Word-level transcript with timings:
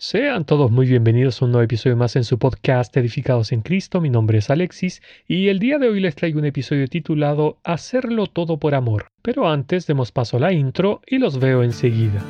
Sean 0.00 0.44
todos 0.44 0.70
muy 0.70 0.86
bienvenidos 0.86 1.42
a 1.42 1.44
un 1.44 1.50
nuevo 1.50 1.64
episodio 1.64 1.96
más 1.96 2.14
en 2.14 2.22
su 2.22 2.38
podcast 2.38 2.96
Edificados 2.96 3.50
en 3.50 3.62
Cristo. 3.62 4.00
Mi 4.00 4.10
nombre 4.10 4.38
es 4.38 4.48
Alexis 4.48 5.02
y 5.26 5.48
el 5.48 5.58
día 5.58 5.78
de 5.78 5.88
hoy 5.88 5.98
les 5.98 6.14
traigo 6.14 6.38
un 6.38 6.44
episodio 6.44 6.86
titulado 6.86 7.58
Hacerlo 7.64 8.28
todo 8.28 8.58
por 8.58 8.76
amor. 8.76 9.08
Pero 9.22 9.48
antes 9.48 9.88
demos 9.88 10.12
paso 10.12 10.36
a 10.36 10.40
la 10.40 10.52
intro 10.52 11.00
y 11.04 11.18
los 11.18 11.40
veo 11.40 11.64
enseguida. 11.64 12.22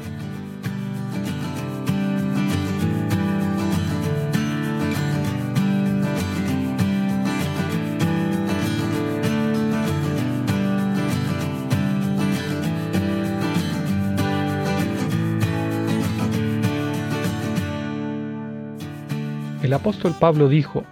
El 19.68 19.74
apóstol 19.74 20.14
Pablo 20.18 20.48
dijo, 20.48 20.84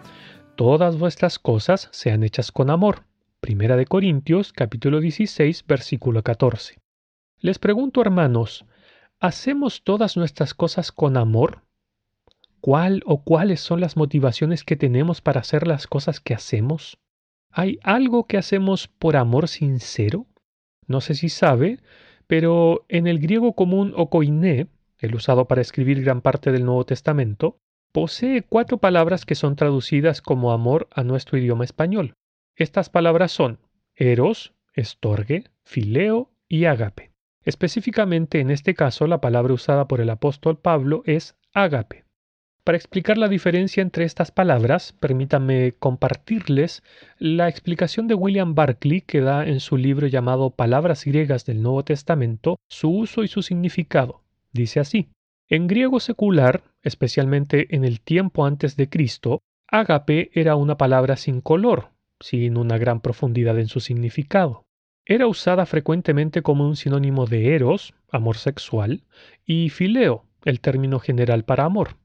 Todas 0.55 0.99
vuestras 0.99 1.39
cosas 1.39 1.89
sean 1.93 2.23
hechas 2.23 2.53
con 2.53 2.69
amor. 2.69 3.05
Primera 3.41 3.75
de 3.75 3.87
Corintios 3.87 4.53
capítulo 4.53 5.01
16 5.01 5.65
versículo 5.67 6.23
14. 6.23 6.77
Les 7.41 7.59
pregunto 7.59 8.03
hermanos, 8.03 8.67
¿hacemos 9.19 9.83
todas 9.83 10.19
nuestras 10.19 10.53
cosas 10.53 10.93
con 10.93 11.17
amor? 11.17 11.63
¿Cuál 12.61 13.03
o 13.07 13.25
cuáles 13.25 13.61
son 13.61 13.81
las 13.81 13.97
motivaciones 13.97 14.63
que 14.63 14.77
tenemos 14.77 15.23
para 15.23 15.41
hacer 15.41 15.67
las 15.67 15.87
cosas 15.87 16.21
que 16.21 16.35
hacemos? 16.35 16.99
¿Hay 17.51 17.79
algo 17.83 18.27
que 18.27 18.37
hacemos 18.37 18.89
por 18.89 19.17
amor 19.17 19.49
sincero? 19.49 20.27
No 20.87 21.01
sé 21.01 21.15
si 21.15 21.31
sabe, 21.31 21.81
pero 22.27 22.85
en 22.91 23.07
el 23.07 23.21
griego 23.21 23.55
común 23.55 23.95
okoiné, 23.97 24.69
el 24.99 25.15
usado 25.15 25.49
para 25.49 25.63
escribir 25.63 26.03
gran 26.03 26.21
parte 26.21 26.53
del 26.53 26.67
Nuevo 26.67 26.85
Testamento, 26.85 27.59
posee 27.93 28.43
cuatro 28.43 28.79
palabras 28.79 29.25
que 29.25 29.35
son 29.35 29.57
traducidas 29.57 30.21
como 30.21 30.53
amor 30.53 30.89
a 30.93 31.03
nuestro 31.03 31.39
idioma 31.39 31.65
español. 31.65 32.15
Estas 32.55 32.91
palabras 32.91 33.33
son 33.33 33.59
eros, 33.95 34.55
estorgue, 34.75 35.45
fileo 35.65 36.31
y 36.49 36.67
ágape. 36.67 37.13
Específicamente 37.45 38.41
en 38.41 38.51
este 38.51 38.75
caso 38.75 39.07
la 39.07 39.21
palabra 39.21 39.55
usada 39.55 39.89
por 39.89 40.01
el 40.01 40.11
apóstol 40.11 40.59
Pablo 40.59 41.03
es 41.07 41.37
ágape. 41.55 42.05
Para 42.65 42.77
explicar 42.77 43.17
la 43.17 43.29
diferencia 43.29 43.81
entre 43.81 44.05
estas 44.05 44.33
palabras, 44.33 44.93
permítanme 44.93 45.75
compartirles 45.79 46.83
la 47.19 47.49
explicación 47.49 48.09
de 48.09 48.15
William 48.15 48.57
Barclay 48.57 49.03
que 49.03 49.21
da 49.21 49.47
en 49.47 49.61
su 49.61 49.77
libro 49.77 50.09
llamado 50.09 50.51
Palabras 50.51 51.05
griegas 51.05 51.47
del 51.47 51.63
Nuevo 51.63 51.85
Testamento, 51.85 52.57
su 52.69 52.91
uso 52.91 53.23
y 53.23 53.29
su 53.29 53.43
significado. 53.43 54.25
Dice 54.53 54.81
así: 54.81 55.11
en 55.49 55.69
griego 55.69 56.01
secular, 56.01 56.65
especialmente 56.87 57.75
en 57.75 57.85
el 57.85 58.01
tiempo 58.01 58.47
antes 58.47 58.77
de 58.77 58.89
Cristo, 58.89 59.43
ágape 59.69 60.31
era 60.33 60.55
una 60.55 60.77
palabra 60.77 61.17
sin 61.17 61.41
color, 61.41 61.91
sin 62.21 62.57
una 62.57 62.79
gran 62.79 63.01
profundidad 63.01 63.59
en 63.59 63.67
su 63.67 63.81
significado. 63.81 64.65
Era 65.05 65.27
usada 65.27 65.67
frecuentemente 65.67 66.43
como 66.43 66.67
un 66.67 66.77
sinónimo 66.77 67.27
de 67.27 67.55
eros, 67.55 67.95
amor 68.11 68.37
sexual, 68.37 69.03
y 69.45 69.69
fileo, 69.71 70.27
el 70.45 70.61
término 70.61 71.01
general 71.01 71.45
para 71.45 71.65
amor. 71.65 71.97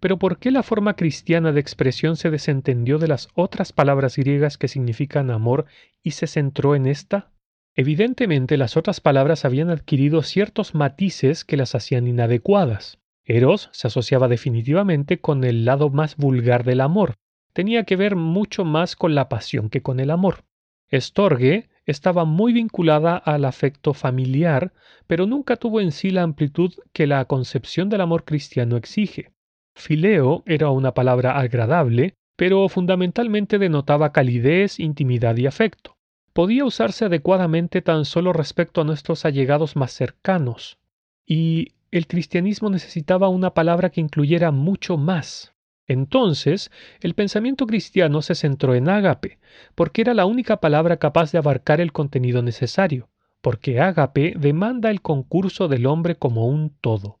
Pero 0.00 0.18
¿por 0.18 0.38
qué 0.38 0.50
la 0.50 0.64
forma 0.64 0.96
cristiana 0.96 1.52
de 1.52 1.60
expresión 1.60 2.16
se 2.16 2.30
desentendió 2.30 2.98
de 2.98 3.08
las 3.08 3.28
otras 3.34 3.72
palabras 3.72 4.16
griegas 4.16 4.58
que 4.58 4.68
significan 4.68 5.30
amor 5.30 5.66
y 6.02 6.10
se 6.10 6.26
centró 6.26 6.74
en 6.74 6.86
esta? 6.86 7.30
Evidentemente 7.76 8.56
las 8.56 8.76
otras 8.76 9.00
palabras 9.00 9.44
habían 9.44 9.70
adquirido 9.70 10.22
ciertos 10.22 10.74
matices 10.74 11.44
que 11.44 11.56
las 11.56 11.74
hacían 11.74 12.06
inadecuadas. 12.06 12.98
Eros 13.24 13.70
se 13.72 13.86
asociaba 13.86 14.28
definitivamente 14.28 15.20
con 15.20 15.44
el 15.44 15.64
lado 15.64 15.90
más 15.90 16.16
vulgar 16.16 16.64
del 16.64 16.80
amor. 16.80 17.14
Tenía 17.52 17.84
que 17.84 17.96
ver 17.96 18.16
mucho 18.16 18.64
más 18.64 18.96
con 18.96 19.14
la 19.14 19.28
pasión 19.28 19.70
que 19.70 19.82
con 19.82 20.00
el 20.00 20.10
amor. 20.10 20.44
Estorgue 20.88 21.70
estaba 21.86 22.24
muy 22.24 22.52
vinculada 22.52 23.16
al 23.16 23.44
afecto 23.44 23.94
familiar, 23.94 24.72
pero 25.06 25.26
nunca 25.26 25.56
tuvo 25.56 25.80
en 25.80 25.92
sí 25.92 26.10
la 26.10 26.22
amplitud 26.22 26.72
que 26.92 27.06
la 27.06 27.24
concepción 27.26 27.88
del 27.88 28.00
amor 28.00 28.24
cristiano 28.24 28.76
exige. 28.76 29.32
Fileo 29.74 30.42
era 30.46 30.70
una 30.70 30.94
palabra 30.94 31.38
agradable, 31.38 32.14
pero 32.36 32.68
fundamentalmente 32.68 33.58
denotaba 33.58 34.12
calidez, 34.12 34.80
intimidad 34.80 35.36
y 35.36 35.46
afecto 35.46 35.94
podía 36.34 36.64
usarse 36.64 37.06
adecuadamente 37.06 37.80
tan 37.80 38.04
solo 38.04 38.32
respecto 38.34 38.82
a 38.82 38.84
nuestros 38.84 39.24
allegados 39.24 39.76
más 39.76 39.92
cercanos, 39.92 40.78
y 41.24 41.73
el 41.98 42.08
cristianismo 42.08 42.70
necesitaba 42.70 43.28
una 43.28 43.54
palabra 43.54 43.90
que 43.90 44.00
incluyera 44.00 44.50
mucho 44.50 44.96
más. 44.96 45.54
Entonces, 45.86 46.72
el 47.00 47.14
pensamiento 47.14 47.66
cristiano 47.66 48.20
se 48.20 48.34
centró 48.34 48.74
en 48.74 48.88
ágape, 48.88 49.38
porque 49.76 50.02
era 50.02 50.12
la 50.12 50.26
única 50.26 50.56
palabra 50.56 50.96
capaz 50.96 51.30
de 51.30 51.38
abarcar 51.38 51.80
el 51.80 51.92
contenido 51.92 52.42
necesario, 52.42 53.10
porque 53.40 53.80
ágape 53.80 54.34
demanda 54.36 54.90
el 54.90 55.02
concurso 55.02 55.68
del 55.68 55.86
hombre 55.86 56.16
como 56.16 56.48
un 56.48 56.70
todo. 56.80 57.20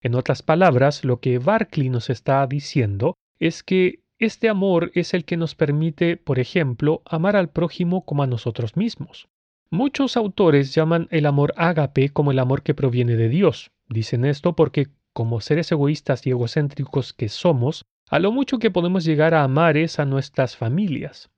En 0.00 0.16
otras 0.16 0.42
palabras, 0.42 1.04
lo 1.04 1.20
que 1.20 1.38
Barclay 1.38 1.88
nos 1.88 2.10
está 2.10 2.44
diciendo 2.48 3.14
es 3.38 3.62
que 3.62 4.02
este 4.18 4.48
amor 4.48 4.90
es 4.94 5.14
el 5.14 5.24
que 5.24 5.36
nos 5.36 5.54
permite, 5.54 6.16
por 6.16 6.40
ejemplo, 6.40 7.02
amar 7.04 7.36
al 7.36 7.50
prójimo 7.50 8.04
como 8.04 8.24
a 8.24 8.26
nosotros 8.26 8.76
mismos. 8.76 9.28
Muchos 9.70 10.16
autores 10.16 10.74
llaman 10.74 11.08
el 11.10 11.26
amor 11.26 11.52
ágape 11.56 12.08
como 12.08 12.30
el 12.30 12.38
amor 12.38 12.62
que 12.62 12.74
proviene 12.74 13.16
de 13.16 13.28
Dios. 13.28 13.70
Dicen 13.88 14.24
esto 14.24 14.56
porque, 14.56 14.88
como 15.12 15.40
seres 15.42 15.70
egoístas 15.70 16.26
y 16.26 16.30
egocéntricos 16.30 17.12
que 17.12 17.28
somos, 17.28 17.84
a 18.08 18.18
lo 18.18 18.32
mucho 18.32 18.58
que 18.58 18.70
podemos 18.70 19.04
llegar 19.04 19.34
a 19.34 19.42
amar 19.42 19.76
es 19.76 19.98
a 19.98 20.06
nuestras 20.06 20.56
familias. 20.56 21.30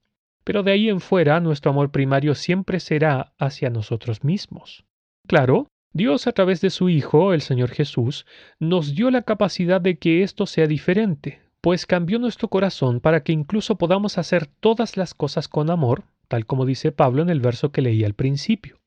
Pero 0.44 0.62
de 0.62 0.70
ahí 0.72 0.88
en 0.88 1.00
fuera 1.00 1.41
nuestro 1.41 1.72
amor 1.72 1.91
primario 1.91 2.36
siempre 2.36 2.78
será 2.78 3.32
hacia 3.38 3.68
nosotros 3.68 4.22
mismos. 4.22 4.84
Claro, 5.26 5.66
Dios 5.92 6.28
a 6.28 6.32
través 6.32 6.60
de 6.60 6.70
su 6.70 6.88
Hijo, 6.88 7.32
el 7.32 7.41
Señor 7.41 7.70
Jesús, 7.70 8.26
nos 8.60 8.94
dio 8.94 9.10
la 9.10 9.22
capacidad 9.22 9.80
de 9.80 9.98
que 9.98 10.22
esto 10.22 10.47
sea 10.47 10.68
diferente, 10.68 11.41
pues 11.60 11.84
cambió 11.84 12.20
nuestro 12.20 12.47
corazón 12.47 13.00
para 13.00 13.24
que 13.24 13.32
incluso 13.32 13.76
podamos 13.76 14.18
hacer 14.18 14.47
todas 14.47 14.97
las 14.97 15.14
cosas 15.14 15.48
con 15.48 15.68
amor, 15.68 16.04
tal 16.30 16.46
como 16.46 16.64
dice 16.64 16.92
Pablo 16.92 17.22
en 17.22 17.28
el 17.28 17.41
verso 17.41 17.72
que 17.72 17.82
leí 17.82 18.04
al 18.04 18.14
principio. 18.14 18.78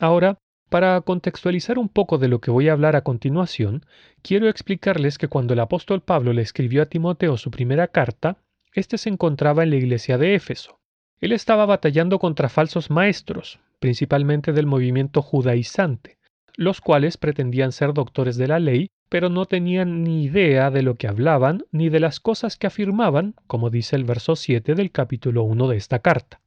Ahora, 0.00 0.38
para 0.68 1.00
contextualizar 1.00 1.78
un 1.78 1.88
poco 1.88 2.18
de 2.18 2.26
lo 2.26 2.40
que 2.40 2.50
voy 2.50 2.68
a 2.68 2.72
hablar 2.72 2.96
a 2.96 3.02
continuación, 3.02 3.86
quiero 4.20 4.48
explicarles 4.48 5.16
que 5.16 5.28
cuando 5.28 5.54
el 5.54 5.60
apóstol 5.60 6.02
Pablo 6.02 6.32
le 6.32 6.42
escribió 6.42 6.82
a 6.82 6.86
Timoteo 6.86 7.36
su 7.36 7.52
primera 7.52 7.86
carta, 7.86 8.38
éste 8.74 8.98
se 8.98 9.08
encontraba 9.08 9.62
en 9.62 9.70
la 9.70 9.76
iglesia 9.76 10.18
de 10.18 10.34
Éfeso. 10.34 10.80
Él 11.20 11.30
estaba 11.30 11.66
batallando 11.66 12.18
contra 12.18 12.48
falsos 12.48 12.90
maestros, 12.90 13.60
principalmente 13.78 14.52
del 14.52 14.66
movimiento 14.66 15.22
judaizante, 15.22 16.18
los 16.56 16.80
cuales 16.80 17.16
pretendían 17.16 17.70
ser 17.70 17.94
doctores 17.94 18.36
de 18.36 18.48
la 18.48 18.58
ley 18.58 18.88
pero 19.08 19.30
no 19.30 19.46
tenían 19.46 20.02
ni 20.02 20.24
idea 20.24 20.70
de 20.70 20.82
lo 20.82 20.96
que 20.96 21.08
hablaban 21.08 21.64
ni 21.72 21.88
de 21.88 22.00
las 22.00 22.20
cosas 22.20 22.56
que 22.56 22.66
afirmaban, 22.66 23.34
como 23.46 23.70
dice 23.70 23.96
el 23.96 24.04
verso 24.04 24.36
7 24.36 24.74
del 24.74 24.90
capítulo 24.90 25.44
1 25.44 25.68
de 25.68 25.76
esta 25.76 26.00
carta. 26.00 26.40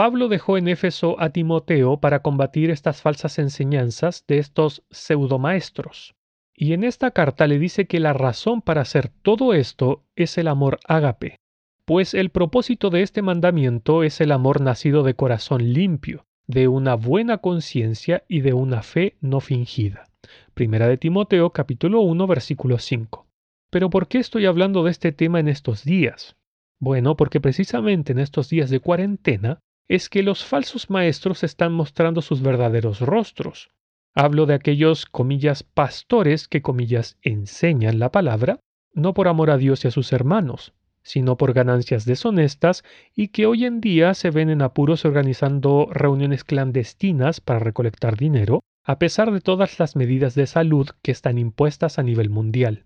Pablo 0.00 0.28
dejó 0.28 0.56
en 0.56 0.66
Éfeso 0.66 1.20
a 1.20 1.28
Timoteo 1.28 2.00
para 2.00 2.22
combatir 2.22 2.70
estas 2.70 3.02
falsas 3.02 3.38
enseñanzas 3.38 4.24
de 4.26 4.38
estos 4.38 4.82
pseudomaestros. 4.88 6.14
Y 6.56 6.72
en 6.72 6.84
esta 6.84 7.10
carta 7.10 7.46
le 7.46 7.58
dice 7.58 7.86
que 7.86 8.00
la 8.00 8.14
razón 8.14 8.62
para 8.62 8.80
hacer 8.80 9.10
todo 9.20 9.52
esto 9.52 10.06
es 10.16 10.38
el 10.38 10.48
amor 10.48 10.80
ágape, 10.88 11.36
pues 11.84 12.14
el 12.14 12.30
propósito 12.30 12.88
de 12.88 13.02
este 13.02 13.20
mandamiento 13.20 14.02
es 14.02 14.22
el 14.22 14.32
amor 14.32 14.62
nacido 14.62 15.02
de 15.02 15.12
corazón 15.12 15.74
limpio, 15.74 16.24
de 16.46 16.66
una 16.66 16.94
buena 16.94 17.36
conciencia 17.36 18.24
y 18.26 18.40
de 18.40 18.54
una 18.54 18.82
fe 18.82 19.18
no 19.20 19.40
fingida. 19.40 20.06
Primera 20.54 20.88
de 20.88 20.96
Timoteo 20.96 21.50
capítulo 21.50 22.00
1 22.00 22.26
versículo 22.26 22.78
5. 22.78 23.26
Pero 23.68 23.90
¿por 23.90 24.08
qué 24.08 24.16
estoy 24.16 24.46
hablando 24.46 24.82
de 24.82 24.92
este 24.92 25.12
tema 25.12 25.40
en 25.40 25.48
estos 25.48 25.84
días? 25.84 26.36
Bueno, 26.78 27.18
porque 27.18 27.38
precisamente 27.38 28.12
en 28.12 28.18
estos 28.18 28.48
días 28.48 28.70
de 28.70 28.80
cuarentena 28.80 29.60
es 29.90 30.08
que 30.08 30.22
los 30.22 30.44
falsos 30.44 30.88
maestros 30.88 31.42
están 31.42 31.72
mostrando 31.72 32.22
sus 32.22 32.42
verdaderos 32.42 33.00
rostros. 33.00 33.72
Hablo 34.14 34.46
de 34.46 34.54
aquellos, 34.54 35.04
comillas, 35.04 35.64
pastores 35.64 36.46
que, 36.46 36.62
comillas, 36.62 37.18
enseñan 37.22 37.98
la 37.98 38.12
palabra, 38.12 38.60
no 38.94 39.14
por 39.14 39.26
amor 39.26 39.50
a 39.50 39.56
Dios 39.56 39.84
y 39.84 39.88
a 39.88 39.90
sus 39.90 40.12
hermanos, 40.12 40.74
sino 41.02 41.36
por 41.36 41.54
ganancias 41.54 42.04
deshonestas 42.04 42.84
y 43.16 43.28
que 43.28 43.46
hoy 43.46 43.64
en 43.64 43.80
día 43.80 44.14
se 44.14 44.30
ven 44.30 44.48
en 44.48 44.62
apuros 44.62 45.04
organizando 45.04 45.88
reuniones 45.90 46.44
clandestinas 46.44 47.40
para 47.40 47.58
recolectar 47.58 48.16
dinero, 48.16 48.62
a 48.84 49.00
pesar 49.00 49.32
de 49.32 49.40
todas 49.40 49.80
las 49.80 49.96
medidas 49.96 50.36
de 50.36 50.46
salud 50.46 50.88
que 51.02 51.10
están 51.10 51.36
impuestas 51.36 51.98
a 51.98 52.04
nivel 52.04 52.30
mundial. 52.30 52.84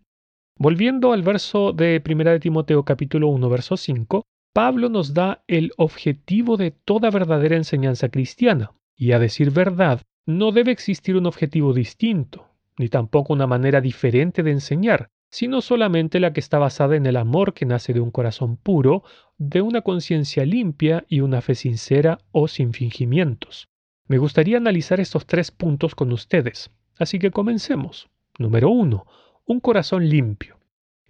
Volviendo 0.56 1.12
al 1.12 1.22
verso 1.22 1.74
de 1.74 2.02
1 2.02 2.24
de 2.30 2.40
Timoteo 2.40 2.82
capítulo 2.84 3.28
1 3.28 3.46
verso 3.50 3.76
5, 3.76 4.24
Pablo 4.54 4.88
nos 4.88 5.14
da 5.14 5.42
el 5.48 5.72
objetivo 5.78 6.56
de 6.56 6.70
toda 6.70 7.10
verdadera 7.10 7.56
enseñanza 7.56 8.08
cristiana, 8.08 8.70
y 8.96 9.10
a 9.10 9.18
decir 9.18 9.50
verdad, 9.50 10.02
no 10.26 10.52
debe 10.52 10.70
existir 10.70 11.16
un 11.16 11.26
objetivo 11.26 11.72
distinto, 11.72 12.46
ni 12.78 12.88
tampoco 12.88 13.32
una 13.32 13.48
manera 13.48 13.80
diferente 13.80 14.44
de 14.44 14.52
enseñar, 14.52 15.10
sino 15.28 15.60
solamente 15.60 16.20
la 16.20 16.32
que 16.32 16.38
está 16.38 16.60
basada 16.60 16.94
en 16.94 17.04
el 17.06 17.16
amor 17.16 17.52
que 17.52 17.66
nace 17.66 17.92
de 17.92 17.98
un 17.98 18.12
corazón 18.12 18.56
puro, 18.56 19.02
de 19.38 19.60
una 19.60 19.80
conciencia 19.80 20.44
limpia 20.44 21.04
y 21.08 21.18
una 21.18 21.40
fe 21.40 21.56
sincera 21.56 22.20
o 22.30 22.46
sin 22.46 22.72
fingimientos. 22.72 23.66
Me 24.06 24.18
gustaría 24.18 24.58
analizar 24.58 25.00
estos 25.00 25.26
tres 25.26 25.50
puntos 25.50 25.96
con 25.96 26.12
ustedes, 26.12 26.70
así 26.96 27.18
que 27.18 27.32
comencemos. 27.32 28.08
Número 28.38 28.70
1. 28.70 29.04
Un 29.46 29.58
corazón 29.58 30.08
limpio. 30.08 30.58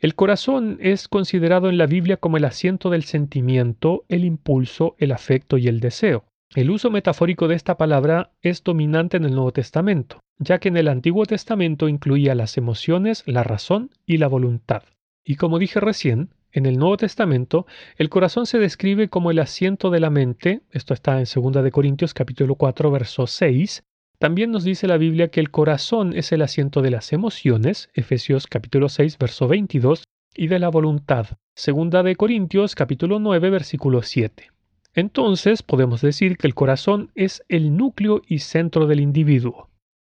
El 0.04 0.14
corazón 0.14 0.76
es 0.82 1.08
considerado 1.08 1.70
en 1.70 1.78
la 1.78 1.86
Biblia 1.86 2.18
como 2.18 2.36
el 2.36 2.44
asiento 2.44 2.90
del 2.90 3.04
sentimiento, 3.04 4.04
el 4.10 4.26
impulso, 4.26 4.96
el 4.98 5.12
afecto 5.12 5.56
y 5.56 5.66
el 5.66 5.80
deseo. 5.80 6.26
El 6.54 6.70
uso 6.70 6.90
metafórico 6.90 7.48
de 7.48 7.54
esta 7.54 7.78
palabra 7.78 8.30
es 8.42 8.62
dominante 8.62 9.16
en 9.16 9.24
el 9.24 9.32
Nuevo 9.32 9.52
Testamento, 9.52 10.20
ya 10.36 10.58
que 10.58 10.68
en 10.68 10.76
el 10.76 10.88
Antiguo 10.88 11.24
Testamento 11.24 11.88
incluía 11.88 12.34
las 12.34 12.58
emociones, 12.58 13.22
la 13.24 13.44
razón 13.44 13.92
y 14.04 14.18
la 14.18 14.26
voluntad. 14.26 14.82
Y 15.24 15.36
como 15.36 15.58
dije 15.58 15.80
recién, 15.80 16.34
en 16.52 16.66
el 16.66 16.76
Nuevo 16.76 16.98
Testamento, 16.98 17.66
el 17.96 18.10
corazón 18.10 18.44
se 18.44 18.58
describe 18.58 19.08
como 19.08 19.30
el 19.30 19.38
asiento 19.38 19.88
de 19.88 20.00
la 20.00 20.10
mente, 20.10 20.60
esto 20.70 20.92
está 20.92 21.18
en 21.18 21.24
2 21.24 21.64
de 21.64 21.70
Corintios 21.70 22.12
capítulo 22.12 22.56
4 22.56 22.90
verso 22.90 23.26
6. 23.26 23.82
También 24.18 24.52
nos 24.52 24.64
dice 24.64 24.86
la 24.86 24.96
Biblia 24.96 25.28
que 25.28 25.40
el 25.40 25.50
corazón 25.50 26.16
es 26.16 26.32
el 26.32 26.42
asiento 26.42 26.82
de 26.82 26.90
las 26.90 27.12
emociones, 27.12 27.90
Efesios 27.94 28.46
capítulo 28.46 28.88
6 28.88 29.18
verso 29.18 29.48
22, 29.48 30.04
y 30.36 30.46
de 30.46 30.58
la 30.58 30.68
voluntad, 30.68 31.26
2 31.56 32.04
de 32.04 32.16
Corintios 32.16 32.74
capítulo 32.74 33.18
9 33.18 33.50
versículo 33.50 34.02
7. 34.02 34.50
Entonces 34.94 35.62
podemos 35.62 36.00
decir 36.00 36.36
que 36.36 36.46
el 36.46 36.54
corazón 36.54 37.10
es 37.14 37.44
el 37.48 37.76
núcleo 37.76 38.22
y 38.28 38.38
centro 38.38 38.86
del 38.86 39.00
individuo. 39.00 39.68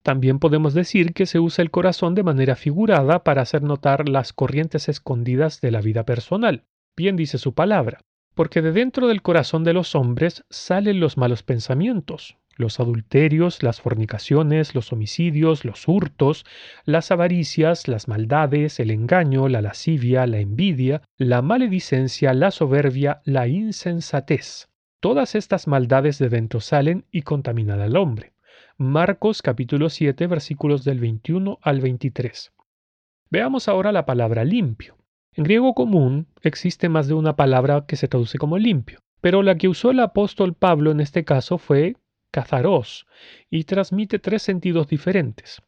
También 0.05 0.39
podemos 0.39 0.75
decir 0.75 1.13
que 1.13 1.27
se 1.27 1.41
usa 1.41 1.63
el 1.63 1.73
corazón 1.73 2.15
de 2.15 2.23
manera 2.23 2.55
figurada 2.55 3.25
para 3.25 3.43
hacer 3.43 3.63
notar 3.63 4.09
las 4.09 4.33
corrientes 4.33 4.89
escondidas 4.89 5.61
de 5.61 5.73
la 5.73 5.81
vida 5.81 6.05
personal. 6.05 6.65
Bien 6.97 7.17
dice 7.17 7.39
su 7.39 7.53
palabra, 7.53 8.01
porque 8.35 8.63
de 8.63 8.71
dentro 8.71 9.09
del 9.09 9.23
corazón 9.23 9.65
de 9.65 9.73
los 9.73 9.97
hombres 9.97 10.45
salen 10.49 11.01
los 11.01 11.17
malos 11.17 11.43
pensamientos, 11.43 12.39
los 12.59 12.81
adulterios, 12.81 13.63
las 13.63 13.81
fornicaciones, 13.81 14.75
los 14.75 14.93
homicidios, 14.93 15.65
los 15.65 15.89
hurtos, 15.89 16.45
las 16.85 17.11
avaricias, 17.11 17.89
las 17.89 18.09
maldades, 18.09 18.81
el 18.81 18.91
engaño, 18.91 19.49
la 19.49 19.63
lascivia, 19.63 20.27
la 20.27 20.41
envidia, 20.41 21.01
la 21.17 21.41
maledicencia, 21.41 22.35
la 22.35 22.51
soberbia, 22.51 23.23
la 23.25 23.49
insensatez. 23.49 24.69
Todas 25.01 25.37
estas 25.37 25.69
maldades 25.69 26.19
de 26.19 26.29
dentro 26.29 26.61
salen 26.61 27.07
y 27.13 27.23
contaminan 27.23 27.81
al 27.81 27.97
hombre. 27.97 28.35
Marcos 28.77 29.43
capítulo 29.43 29.89
7 29.89 30.27
versículos 30.27 30.85
del 30.85 30.99
21 30.99 31.59
al 31.63 31.81
23. 31.81 32.53
Veamos 33.31 33.69
ahora 33.69 33.93
la 33.93 34.07
palabra 34.07 34.45
limpio. 34.45 34.97
En 35.35 35.45
griego 35.45 35.75
común 35.75 36.27
existe 36.43 36.89
más 36.89 37.07
de 37.07 37.15
una 37.15 37.37
palabra 37.37 37.85
que 37.87 37.95
se 37.95 38.09
traduce 38.09 38.39
como 38.39 38.59
limpio, 38.59 38.99
pero 39.21 39.43
la 39.43 39.57
que 39.57 39.69
usó 39.69 39.93
el 39.93 40.01
apóstol 40.01 40.55
Pablo 40.55 40.91
en 40.91 41.01
este 41.01 41.25
caso 41.25 41.59
fue 41.59 41.97
cazaros 42.39 43.09
y 43.51 43.65
transmite 43.65 44.21
tres 44.21 44.43
sentidos 44.43 44.87
diferentes. 44.87 45.61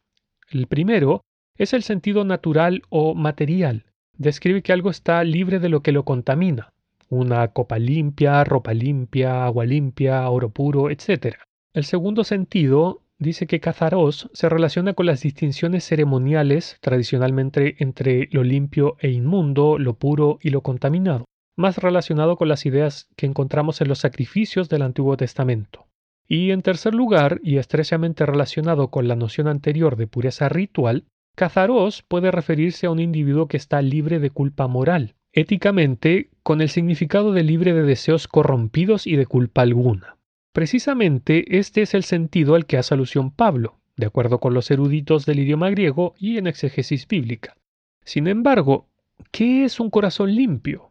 El 0.49 0.67
primero 0.67 1.25
es 1.57 1.73
el 1.73 1.83
sentido 1.83 2.23
natural 2.23 2.83
o 2.87 3.13
material. 3.13 3.83
Describe 4.17 4.61
que 4.61 4.71
algo 4.71 4.89
está 4.89 5.21
libre 5.25 5.59
de 5.59 5.67
lo 5.67 5.81
que 5.81 5.91
lo 5.91 6.05
contamina. 6.05 6.71
Una 7.09 7.49
copa 7.49 7.77
limpia, 7.77 8.45
ropa 8.45 8.73
limpia, 8.73 9.43
agua 9.43 9.65
limpia, 9.65 10.29
oro 10.29 10.49
puro, 10.49 10.89
etc. 10.89 11.35
El 11.73 11.83
segundo 11.83 12.23
sentido 12.23 13.01
dice 13.19 13.47
que 13.47 13.59
cazaros 13.59 14.29
se 14.31 14.47
relaciona 14.47 14.93
con 14.93 15.07
las 15.07 15.21
distinciones 15.21 15.83
ceremoniales 15.83 16.77
tradicionalmente 16.79 17.83
entre 17.83 18.29
lo 18.31 18.43
limpio 18.43 18.95
e 18.99 19.09
inmundo, 19.09 19.77
lo 19.77 19.95
puro 19.95 20.39
y 20.41 20.51
lo 20.51 20.61
contaminado, 20.61 21.25
más 21.57 21.79
relacionado 21.79 22.37
con 22.37 22.47
las 22.47 22.65
ideas 22.65 23.09
que 23.17 23.25
encontramos 23.25 23.81
en 23.81 23.89
los 23.89 23.99
sacrificios 23.99 24.69
del 24.69 24.83
Antiguo 24.83 25.17
Testamento. 25.17 25.90
Y 26.27 26.51
en 26.51 26.61
tercer 26.61 26.93
lugar, 26.95 27.39
y 27.43 27.57
estrechamente 27.57 28.25
relacionado 28.25 28.89
con 28.89 29.07
la 29.07 29.15
noción 29.15 29.47
anterior 29.47 29.95
de 29.95 30.07
pureza 30.07 30.49
ritual, 30.49 31.05
Cazaros 31.35 32.03
puede 32.03 32.31
referirse 32.31 32.87
a 32.87 32.91
un 32.91 32.99
individuo 32.99 33.47
que 33.47 33.57
está 33.57 33.81
libre 33.81 34.19
de 34.19 34.29
culpa 34.29 34.67
moral, 34.67 35.15
éticamente 35.33 36.29
con 36.43 36.61
el 36.61 36.69
significado 36.69 37.31
de 37.31 37.43
libre 37.43 37.73
de 37.73 37.83
deseos 37.83 38.27
corrompidos 38.27 39.07
y 39.07 39.15
de 39.15 39.25
culpa 39.25 39.61
alguna. 39.61 40.17
Precisamente 40.53 41.57
este 41.57 41.81
es 41.81 41.93
el 41.93 42.03
sentido 42.03 42.55
al 42.55 42.65
que 42.65 42.77
hace 42.77 42.93
alusión 42.93 43.31
Pablo, 43.31 43.79
de 43.95 44.05
acuerdo 44.05 44.39
con 44.39 44.53
los 44.53 44.69
eruditos 44.71 45.25
del 45.25 45.39
idioma 45.39 45.69
griego 45.69 46.13
y 46.17 46.37
en 46.37 46.47
exégesis 46.47 47.07
bíblica. 47.07 47.55
Sin 48.03 48.27
embargo, 48.27 48.89
¿qué 49.31 49.63
es 49.63 49.79
un 49.79 49.89
corazón 49.89 50.35
limpio? 50.35 50.90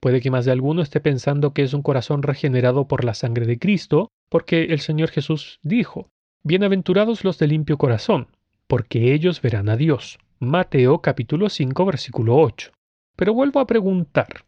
Puede 0.00 0.22
que 0.22 0.30
más 0.30 0.46
de 0.46 0.52
alguno 0.52 0.80
esté 0.80 1.00
pensando 1.00 1.52
que 1.52 1.62
es 1.62 1.74
un 1.74 1.82
corazón 1.82 2.22
regenerado 2.22 2.88
por 2.88 3.04
la 3.04 3.12
sangre 3.12 3.44
de 3.46 3.58
Cristo, 3.58 4.08
porque 4.30 4.64
el 4.64 4.80
Señor 4.80 5.10
Jesús 5.10 5.60
dijo, 5.62 6.08
Bienaventurados 6.42 7.22
los 7.22 7.38
de 7.38 7.46
limpio 7.46 7.76
corazón, 7.76 8.28
porque 8.66 9.12
ellos 9.12 9.42
verán 9.42 9.68
a 9.68 9.76
Dios. 9.76 10.18
Mateo 10.38 11.02
capítulo 11.02 11.50
5 11.50 11.84
versículo 11.84 12.38
8. 12.38 12.72
Pero 13.14 13.34
vuelvo 13.34 13.60
a 13.60 13.66
preguntar, 13.66 14.46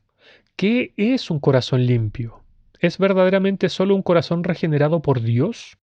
¿qué 0.56 0.94
es 0.96 1.30
un 1.30 1.38
corazón 1.38 1.84
limpio? 1.84 2.40
¿Es 2.80 2.96
verdaderamente 2.96 3.68
solo 3.68 3.94
un 3.94 4.02
corazón 4.02 4.44
regenerado 4.44 5.02
por 5.02 5.20
Dios? 5.20 5.76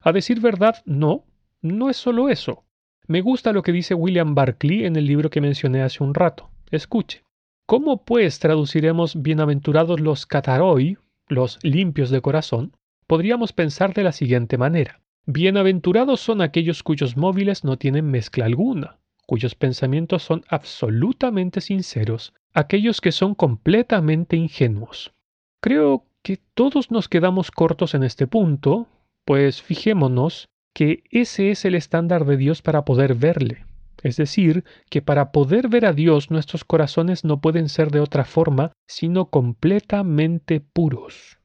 A 0.00 0.10
decir 0.10 0.40
verdad, 0.40 0.82
no, 0.84 1.24
no 1.60 1.90
es 1.90 1.96
solo 1.96 2.28
eso. 2.28 2.64
Me 3.06 3.20
gusta 3.20 3.52
lo 3.52 3.62
que 3.62 3.70
dice 3.70 3.94
William 3.94 4.34
Barclay 4.34 4.84
en 4.84 4.96
el 4.96 5.06
libro 5.06 5.30
que 5.30 5.40
mencioné 5.40 5.82
hace 5.82 6.02
un 6.02 6.12
rato. 6.12 6.50
Escuche. 6.72 7.22
¿Cómo 7.66 8.04
pues 8.04 8.38
traduciremos 8.38 9.22
bienaventurados 9.22 10.00
los 10.00 10.26
cataroi, 10.26 10.98
los 11.28 11.58
limpios 11.62 12.10
de 12.10 12.20
corazón? 12.20 12.76
Podríamos 13.06 13.52
pensar 13.52 13.94
de 13.94 14.02
la 14.02 14.12
siguiente 14.12 14.58
manera. 14.58 15.00
Bienaventurados 15.26 16.20
son 16.20 16.42
aquellos 16.42 16.82
cuyos 16.82 17.16
móviles 17.16 17.62
no 17.62 17.78
tienen 17.78 18.10
mezcla 18.10 18.46
alguna, 18.46 18.98
cuyos 19.26 19.54
pensamientos 19.54 20.24
son 20.24 20.44
absolutamente 20.48 21.60
sinceros, 21.60 22.34
aquellos 22.52 23.00
que 23.00 23.12
son 23.12 23.34
completamente 23.34 24.36
ingenuos. 24.36 25.14
Creo 25.60 26.04
que 26.22 26.38
todos 26.54 26.90
nos 26.90 27.08
quedamos 27.08 27.50
cortos 27.52 27.94
en 27.94 28.02
este 28.02 28.26
punto, 28.26 28.88
pues 29.24 29.62
fijémonos 29.62 30.48
que 30.74 31.04
ese 31.10 31.52
es 31.52 31.64
el 31.64 31.76
estándar 31.76 32.24
de 32.24 32.36
Dios 32.36 32.60
para 32.60 32.84
poder 32.84 33.14
verle. 33.14 33.64
Es 34.02 34.16
decir, 34.16 34.64
que 34.90 35.00
para 35.00 35.30
poder 35.30 35.68
ver 35.68 35.86
a 35.86 35.92
Dios 35.92 36.30
nuestros 36.30 36.64
corazones 36.64 37.24
no 37.24 37.40
pueden 37.40 37.68
ser 37.68 37.90
de 37.90 38.00
otra 38.00 38.24
forma, 38.24 38.72
sino 38.86 39.30
completamente 39.30 40.60
puros. 40.60 41.38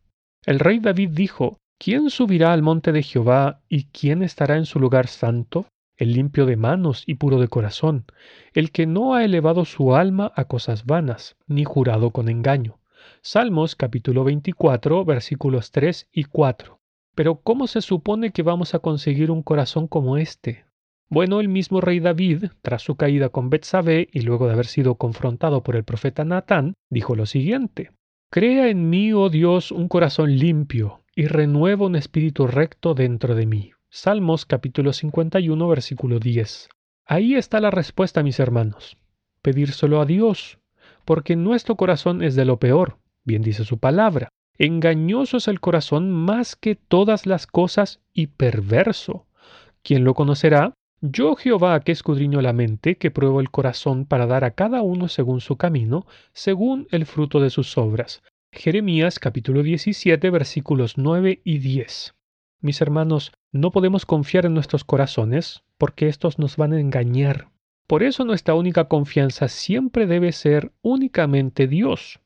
El 0.46 0.60
rey 0.60 0.80
David 0.80 1.12
dijo, 1.14 1.58
¿quién 1.78 2.10
subirá 2.10 2.54
al 2.54 2.64
monte 2.64 2.92
de 2.92 3.04
Jehová 3.04 3.62
y 3.70 3.86
quién 3.86 4.24
estará 4.24 4.58
en 4.58 4.66
su 4.66 4.80
lugar 4.80 5.08
santo? 5.08 5.68
El 5.98 6.14
limpio 6.14 6.46
de 6.46 6.58
manos 6.58 7.04
y 7.06 7.16
puro 7.16 7.40
de 7.40 7.48
corazón, 7.48 8.06
el 8.54 8.72
que 8.72 8.86
no 8.86 9.14
ha 9.14 9.24
elevado 9.24 9.66
su 9.66 9.96
alma 9.96 10.32
a 10.36 10.46
cosas 10.46 10.86
vanas, 10.86 11.36
ni 11.48 11.64
jurado 11.64 12.12
con 12.12 12.30
engaño. 12.30 12.80
Salmos 13.22 13.76
capítulo 13.76 14.24
24 14.24 15.06
versículos 15.06 15.72
3 15.72 16.08
y 16.12 16.26
4. 16.26 16.80
Pero 17.16 17.42
¿cómo 17.42 17.66
se 17.66 17.82
supone 17.82 18.32
que 18.32 18.44
vamos 18.44 18.76
a 18.76 18.80
conseguir 18.80 19.32
un 19.32 19.42
corazón 19.42 19.88
como 19.88 20.18
este? 20.18 20.67
Bueno, 21.10 21.40
el 21.40 21.48
mismo 21.48 21.80
rey 21.80 22.02
David, 22.02 22.46
tras 22.62 22.82
su 22.82 22.96
caída 22.98 23.30
con 23.30 23.50
Betsabé 23.50 24.10
y 24.12 24.22
luego 24.22 24.48
de 24.48 24.54
haber 24.54 24.66
sido 24.66 24.96
confrontado 24.96 25.64
por 25.64 25.78
el 25.78 25.86
profeta 25.86 26.26
Natán, 26.26 26.74
dijo 26.90 27.16
lo 27.16 27.26
siguiente: 27.26 27.92
Crea 28.30 28.68
en 28.68 28.90
mí, 28.90 29.14
oh 29.14 29.30
Dios, 29.30 29.72
un 29.72 29.88
corazón 29.88 30.38
limpio 30.38 31.04
y 31.16 31.28
renueva 31.28 31.86
un 31.86 31.96
espíritu 31.96 32.46
recto 32.46 32.94
dentro 32.94 33.36
de 33.36 33.46
mí. 33.46 33.72
Salmos 33.90 34.46
capítulo 34.46 34.92
51 34.92 35.68
versículo 35.70 36.20
10. 36.20 36.68
Ahí 37.06 37.36
está 37.36 37.62
la 37.62 37.72
respuesta, 37.72 38.22
mis 38.22 38.42
hermanos. 38.42 38.98
Pedírselo 39.42 40.02
a 40.02 40.06
Dios, 40.06 40.60
porque 41.06 41.38
nuestro 41.38 41.78
corazón 41.78 42.22
es 42.22 42.36
de 42.36 42.44
lo 42.44 42.60
peor, 42.60 42.98
bien 43.24 43.44
dice 43.44 43.64
su 43.64 43.78
palabra. 43.78 44.28
Engañoso 44.58 45.38
es 45.38 45.48
el 45.48 45.62
corazón 45.62 46.12
más 46.12 46.58
que 46.58 46.76
todas 46.76 47.26
las 47.26 47.48
cosas 47.48 48.02
y 48.14 48.28
perverso. 48.28 49.26
¿Quién 49.84 50.04
lo 50.04 50.14
conocerá? 50.14 50.74
Yo 51.02 51.36
Jehová 51.36 51.80
que 51.82 51.92
escudriño 51.92 52.42
la 52.42 52.54
mente, 52.54 52.98
que 52.98 53.12
pruebo 53.12 53.40
el 53.40 53.52
corazón 53.52 54.06
para 54.06 54.26
dar 54.26 54.44
a 54.44 54.56
cada 54.56 54.82
uno 54.82 55.08
según 55.10 55.42
su 55.42 55.56
camino, 55.56 56.08
según 56.34 56.88
el 56.90 57.06
fruto 57.06 57.40
de 57.40 57.52
sus 57.52 57.78
obras. 57.78 58.24
Jeremías 58.52 59.20
capítulo 59.20 59.62
17 59.62 60.32
versículos 60.32 60.98
9 60.98 61.42
y 61.44 61.60
10. 61.60 62.16
Mis 62.62 62.82
hermanos, 62.82 63.32
no 63.52 63.72
podemos 63.72 64.08
confiar 64.08 64.48
en 64.48 64.56
nuestros 64.56 64.84
corazones, 64.84 65.62
porque 65.78 66.08
estos 66.08 66.40
nos 66.40 66.58
van 66.58 66.74
a 66.74 66.80
engañar. 66.80 67.52
Por 67.86 68.02
eso 68.02 68.26
nuestra 68.26 68.56
única 68.56 68.86
confianza 68.88 69.50
siempre 69.50 70.08
debe 70.08 70.32
ser 70.32 70.72
únicamente 70.82 71.68
Dios. 71.68 72.22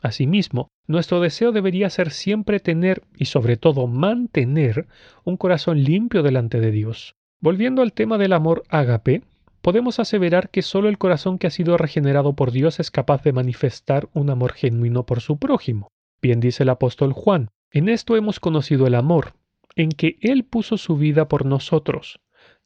Asimismo, 0.00 0.68
nuestro 0.86 1.20
deseo 1.20 1.52
debería 1.52 1.90
ser 1.90 2.10
siempre 2.10 2.58
tener 2.58 3.02
y 3.18 3.26
sobre 3.26 3.58
todo 3.58 3.86
mantener 3.86 4.88
un 5.24 5.36
corazón 5.36 5.84
limpio 5.84 6.22
delante 6.22 6.58
de 6.58 6.70
Dios. 6.70 7.17
Volviendo 7.40 7.82
al 7.82 7.92
tema 7.92 8.18
del 8.18 8.32
amor 8.32 8.64
ágape, 8.68 9.22
podemos 9.62 10.00
aseverar 10.00 10.50
que 10.50 10.62
solo 10.62 10.88
el 10.88 10.98
corazón 10.98 11.38
que 11.38 11.46
ha 11.46 11.50
sido 11.50 11.76
regenerado 11.76 12.32
por 12.32 12.50
Dios 12.50 12.80
es 12.80 12.90
capaz 12.90 13.22
de 13.22 13.32
manifestar 13.32 14.08
un 14.12 14.30
amor 14.30 14.54
genuino 14.54 15.06
por 15.06 15.20
su 15.20 15.38
prójimo. 15.38 15.88
Bien 16.20 16.40
dice 16.40 16.64
el 16.64 16.68
apóstol 16.68 17.12
Juan, 17.12 17.50
en 17.70 17.88
esto 17.88 18.16
hemos 18.16 18.40
conocido 18.40 18.88
el 18.88 18.96
amor, 18.96 19.34
en 19.76 19.90
que 19.90 20.16
Él 20.20 20.44
puso 20.44 20.78
su 20.78 20.96
vida 20.96 21.28
por 21.28 21.46
nosotros. 21.46 22.18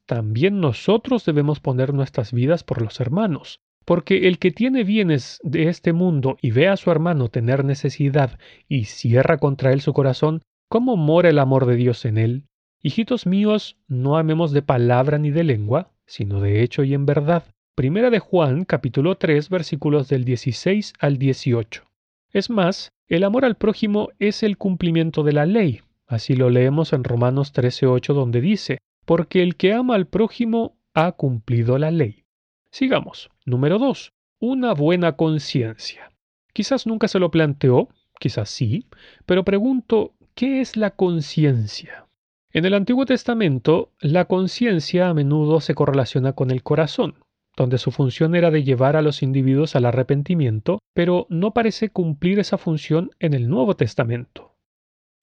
También 0.06 0.60
nosotros 0.60 1.26
debemos 1.26 1.60
poner 1.60 1.92
nuestras 1.92 2.32
vidas 2.32 2.64
por 2.64 2.80
los 2.80 2.98
hermanos, 2.98 3.60
porque 3.84 4.26
el 4.26 4.38
que 4.38 4.52
tiene 4.52 4.84
bienes 4.84 5.38
de 5.42 5.68
este 5.68 5.92
mundo 5.92 6.38
y 6.40 6.50
ve 6.50 6.68
a 6.68 6.78
su 6.78 6.90
hermano 6.90 7.28
tener 7.28 7.62
necesidad 7.64 8.38
y 8.68 8.84
cierra 8.84 9.36
contra 9.36 9.72
él 9.72 9.82
su 9.82 9.92
corazón, 9.92 10.40
¿cómo 10.70 10.96
mora 10.96 11.28
el 11.28 11.38
amor 11.38 11.66
de 11.66 11.76
Dios 11.76 12.06
en 12.06 12.16
él? 12.16 12.44
Hijitos 12.84 13.26
míos, 13.26 13.76
no 13.86 14.16
amemos 14.16 14.50
de 14.50 14.60
palabra 14.60 15.16
ni 15.16 15.30
de 15.30 15.44
lengua, 15.44 15.92
sino 16.04 16.40
de 16.40 16.64
hecho 16.64 16.82
y 16.82 16.94
en 16.94 17.06
verdad. 17.06 17.44
Primera 17.76 18.10
de 18.10 18.18
Juan, 18.18 18.64
capítulo 18.64 19.14
3, 19.14 19.50
versículos 19.50 20.08
del 20.08 20.24
16 20.24 20.94
al 20.98 21.16
18. 21.16 21.84
Es 22.32 22.50
más, 22.50 22.90
el 23.06 23.22
amor 23.22 23.44
al 23.44 23.54
prójimo 23.54 24.08
es 24.18 24.42
el 24.42 24.58
cumplimiento 24.58 25.22
de 25.22 25.32
la 25.32 25.46
ley. 25.46 25.82
Así 26.08 26.34
lo 26.34 26.50
leemos 26.50 26.92
en 26.92 27.04
Romanos 27.04 27.52
13:8 27.52 28.14
donde 28.14 28.40
dice, 28.40 28.78
porque 29.04 29.44
el 29.44 29.54
que 29.54 29.72
ama 29.72 29.94
al 29.94 30.08
prójimo 30.08 30.76
ha 30.92 31.12
cumplido 31.12 31.78
la 31.78 31.92
ley. 31.92 32.24
Sigamos. 32.72 33.30
Número 33.46 33.78
2. 33.78 34.12
Una 34.40 34.74
buena 34.74 35.12
conciencia. 35.12 36.10
Quizás 36.52 36.88
nunca 36.88 37.06
se 37.06 37.20
lo 37.20 37.30
planteó, 37.30 37.90
quizás 38.18 38.50
sí, 38.50 38.86
pero 39.24 39.44
pregunto, 39.44 40.14
¿qué 40.34 40.60
es 40.60 40.76
la 40.76 40.90
conciencia? 40.90 42.06
En 42.54 42.66
el 42.66 42.74
Antiguo 42.74 43.06
Testamento, 43.06 43.92
la 43.98 44.26
conciencia 44.26 45.08
a 45.08 45.14
menudo 45.14 45.62
se 45.62 45.74
correlaciona 45.74 46.34
con 46.34 46.50
el 46.50 46.62
corazón, 46.62 47.14
donde 47.56 47.78
su 47.78 47.90
función 47.92 48.34
era 48.34 48.50
de 48.50 48.62
llevar 48.62 48.94
a 48.94 49.00
los 49.00 49.22
individuos 49.22 49.74
al 49.74 49.86
arrepentimiento, 49.86 50.78
pero 50.92 51.26
no 51.30 51.54
parece 51.54 51.88
cumplir 51.88 52.38
esa 52.38 52.58
función 52.58 53.10
en 53.20 53.32
el 53.32 53.48
Nuevo 53.48 53.74
Testamento. 53.74 54.54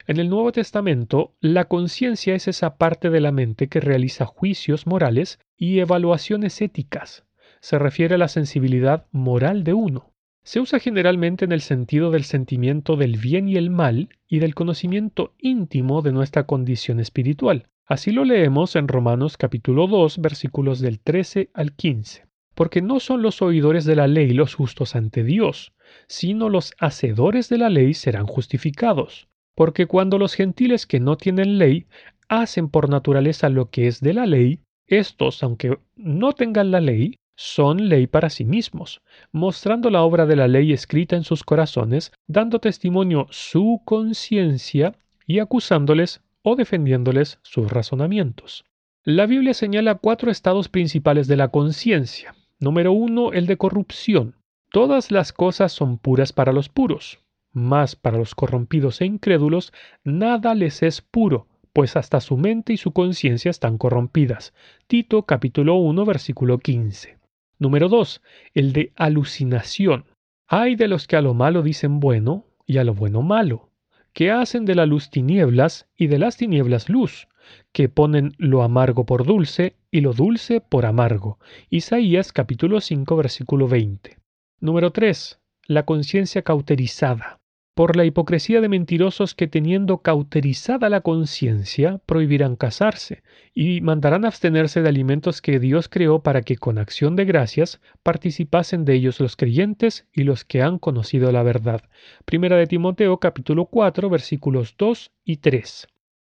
En 0.08 0.18
el 0.18 0.28
Nuevo 0.28 0.50
Testamento, 0.50 1.36
la 1.40 1.66
conciencia 1.66 2.34
es 2.34 2.48
esa 2.48 2.76
parte 2.78 3.10
de 3.10 3.20
la 3.20 3.30
mente 3.30 3.68
que 3.68 3.78
realiza 3.78 4.26
juicios 4.26 4.88
morales 4.88 5.38
y 5.56 5.78
evaluaciones 5.78 6.60
éticas. 6.60 7.26
Se 7.60 7.78
refiere 7.78 8.16
a 8.16 8.18
la 8.18 8.26
sensibilidad 8.26 9.06
moral 9.12 9.62
de 9.62 9.74
uno. 9.74 10.09
Se 10.50 10.58
usa 10.58 10.80
generalmente 10.80 11.44
en 11.44 11.52
el 11.52 11.60
sentido 11.60 12.10
del 12.10 12.24
sentimiento 12.24 12.96
del 12.96 13.18
bien 13.18 13.48
y 13.48 13.54
el 13.54 13.70
mal 13.70 14.08
y 14.26 14.40
del 14.40 14.56
conocimiento 14.56 15.32
íntimo 15.38 16.02
de 16.02 16.10
nuestra 16.10 16.44
condición 16.44 16.98
espiritual. 16.98 17.68
Así 17.86 18.10
lo 18.10 18.24
leemos 18.24 18.74
en 18.74 18.88
Romanos 18.88 19.36
capítulo 19.36 19.86
2 19.86 20.18
versículos 20.18 20.80
del 20.80 20.98
13 20.98 21.50
al 21.54 21.76
15. 21.76 22.26
Porque 22.56 22.82
no 22.82 22.98
son 22.98 23.22
los 23.22 23.42
oidores 23.42 23.84
de 23.84 23.94
la 23.94 24.08
ley 24.08 24.32
los 24.32 24.56
justos 24.56 24.96
ante 24.96 25.22
Dios, 25.22 25.72
sino 26.08 26.48
los 26.48 26.74
hacedores 26.80 27.48
de 27.48 27.58
la 27.58 27.70
ley 27.70 27.94
serán 27.94 28.26
justificados. 28.26 29.28
Porque 29.54 29.86
cuando 29.86 30.18
los 30.18 30.34
gentiles 30.34 30.84
que 30.84 30.98
no 30.98 31.16
tienen 31.16 31.58
ley 31.58 31.86
hacen 32.28 32.70
por 32.70 32.88
naturaleza 32.88 33.50
lo 33.50 33.70
que 33.70 33.86
es 33.86 34.00
de 34.00 34.14
la 34.14 34.26
ley, 34.26 34.58
estos, 34.88 35.44
aunque 35.44 35.78
no 35.94 36.32
tengan 36.32 36.72
la 36.72 36.80
ley, 36.80 37.19
son 37.40 37.88
ley 37.88 38.06
para 38.06 38.28
sí 38.28 38.44
mismos, 38.44 39.00
mostrando 39.32 39.88
la 39.88 40.02
obra 40.02 40.26
de 40.26 40.36
la 40.36 40.46
ley 40.46 40.74
escrita 40.74 41.16
en 41.16 41.24
sus 41.24 41.42
corazones, 41.42 42.12
dando 42.26 42.58
testimonio 42.58 43.28
su 43.30 43.80
conciencia 43.86 44.94
y 45.26 45.38
acusándoles 45.38 46.20
o 46.42 46.54
defendiéndoles 46.54 47.38
sus 47.40 47.70
razonamientos. 47.70 48.66
La 49.04 49.24
Biblia 49.24 49.54
señala 49.54 49.94
cuatro 49.94 50.30
estados 50.30 50.68
principales 50.68 51.28
de 51.28 51.36
la 51.38 51.48
conciencia. 51.48 52.34
Número 52.58 52.92
uno, 52.92 53.32
el 53.32 53.46
de 53.46 53.56
corrupción. 53.56 54.34
Todas 54.70 55.10
las 55.10 55.32
cosas 55.32 55.72
son 55.72 55.96
puras 55.96 56.34
para 56.34 56.52
los 56.52 56.68
puros, 56.68 57.20
mas 57.52 57.96
para 57.96 58.18
los 58.18 58.34
corrompidos 58.34 59.00
e 59.00 59.06
incrédulos 59.06 59.72
nada 60.04 60.54
les 60.54 60.82
es 60.82 61.00
puro, 61.00 61.46
pues 61.72 61.96
hasta 61.96 62.20
su 62.20 62.36
mente 62.36 62.74
y 62.74 62.76
su 62.76 62.92
conciencia 62.92 63.50
están 63.50 63.78
corrompidas. 63.78 64.52
Tito 64.86 65.22
capítulo 65.22 65.76
1 65.76 66.04
versículo 66.04 66.58
15. 66.58 67.19
Número 67.60 67.90
2. 67.90 68.22
El 68.54 68.72
de 68.72 68.90
alucinación. 68.96 70.06
Hay 70.48 70.76
de 70.76 70.88
los 70.88 71.06
que 71.06 71.16
a 71.16 71.20
lo 71.20 71.34
malo 71.34 71.62
dicen 71.62 72.00
bueno 72.00 72.46
y 72.66 72.78
a 72.78 72.84
lo 72.84 72.94
bueno 72.94 73.20
malo, 73.20 73.68
que 74.14 74.30
hacen 74.30 74.64
de 74.64 74.74
la 74.74 74.86
luz 74.86 75.10
tinieblas 75.10 75.86
y 75.94 76.06
de 76.06 76.18
las 76.18 76.38
tinieblas 76.38 76.88
luz, 76.88 77.28
que 77.72 77.90
ponen 77.90 78.32
lo 78.38 78.62
amargo 78.62 79.04
por 79.04 79.26
dulce 79.26 79.76
y 79.90 80.00
lo 80.00 80.14
dulce 80.14 80.62
por 80.62 80.86
amargo. 80.86 81.38
Isaías 81.68 82.32
capítulo 82.32 82.80
5 82.80 83.14
versículo 83.14 83.68
20. 83.68 84.16
Número 84.60 84.90
3. 84.90 85.38
La 85.66 85.84
conciencia 85.84 86.40
cauterizada 86.40 87.39
por 87.80 87.96
la 87.96 88.04
hipocresía 88.04 88.60
de 88.60 88.68
mentirosos 88.68 89.34
que 89.34 89.46
teniendo 89.46 90.02
cauterizada 90.02 90.90
la 90.90 91.00
conciencia 91.00 91.98
prohibirán 92.04 92.54
casarse 92.54 93.22
y 93.54 93.80
mandarán 93.80 94.26
abstenerse 94.26 94.82
de 94.82 94.90
alimentos 94.90 95.40
que 95.40 95.58
Dios 95.58 95.88
creó 95.88 96.22
para 96.22 96.42
que 96.42 96.58
con 96.58 96.76
acción 96.76 97.16
de 97.16 97.24
gracias 97.24 97.80
participasen 98.02 98.84
de 98.84 98.96
ellos 98.96 99.18
los 99.18 99.34
creyentes 99.34 100.06
y 100.12 100.24
los 100.24 100.44
que 100.44 100.60
han 100.60 100.78
conocido 100.78 101.32
la 101.32 101.42
verdad. 101.42 101.80
Primera 102.26 102.58
de 102.58 102.66
Timoteo 102.66 103.16
capítulo 103.16 103.64
4 103.64 104.10
versículos 104.10 104.74
2 104.76 105.12
y 105.24 105.38
3. 105.38 105.88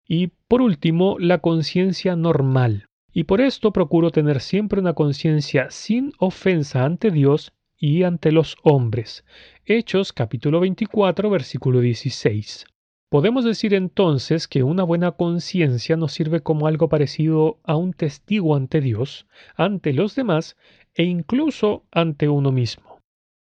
Y 0.08 0.32
por 0.48 0.64
último, 0.64 1.18
la 1.20 1.42
conciencia 1.42 2.16
normal. 2.16 2.88
Y 3.14 3.26
por 3.26 3.40
esto 3.40 3.72
procuro 3.72 4.10
tener 4.10 4.42
siempre 4.42 4.82
una 4.82 4.94
conciencia 4.94 5.68
sin 5.70 6.12
ofensa 6.18 6.86
ante 6.86 7.12
Dios 7.12 7.54
y 7.78 8.04
ante 8.04 8.32
los 8.32 8.58
hombres. 8.64 9.26
Hechos 9.66 10.14
capítulo 10.14 10.60
24 10.60 11.30
versículo 11.30 11.80
16. 11.82 12.66
Podemos 13.10 13.46
decir 13.46 13.74
entonces 13.74 14.48
que 14.48 14.64
una 14.64 14.84
buena 14.84 15.12
conciencia 15.12 15.96
nos 15.96 16.12
sirve 16.12 16.42
como 16.42 16.68
algo 16.68 16.90
parecido 16.90 17.60
a 17.64 17.76
un 17.76 17.94
testigo 17.94 18.56
ante 18.56 18.82
Dios, 18.82 19.28
ante 19.56 19.94
los 19.94 20.16
demás 20.16 20.58
e 20.94 21.04
incluso 21.04 21.86
ante 21.92 22.28
uno 22.30 22.52
mismo. 22.52 23.00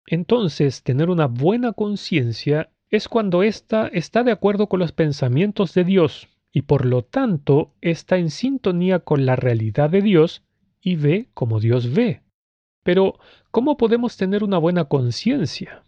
Entonces, 0.07 0.83
tener 0.83 1.11
una 1.11 1.27
buena 1.27 1.73
conciencia 1.73 2.71
es 2.91 3.09
cuando 3.09 3.43
ésta 3.43 3.89
está 3.89 4.25
de 4.25 4.33
acuerdo 4.33 4.69
con 4.69 4.81
los 4.81 4.93
pensamientos 4.93 5.73
de 5.75 5.85
Dios 5.85 6.29
y 6.53 6.63
por 6.63 6.85
lo 6.85 7.03
tanto 7.03 7.73
está 7.81 8.19
en 8.19 8.31
sintonía 8.31 8.99
con 8.99 9.25
la 9.25 9.37
realidad 9.37 9.91
de 9.91 10.03
Dios 10.03 10.43
y 10.81 10.97
ve 10.97 11.29
como 11.33 11.61
Dios 11.61 11.95
ve. 11.95 12.21
Pero, 12.83 13.19
¿cómo 13.53 13.77
podemos 13.77 14.17
tener 14.17 14.43
una 14.43 14.57
buena 14.57 14.87
conciencia? 14.87 15.85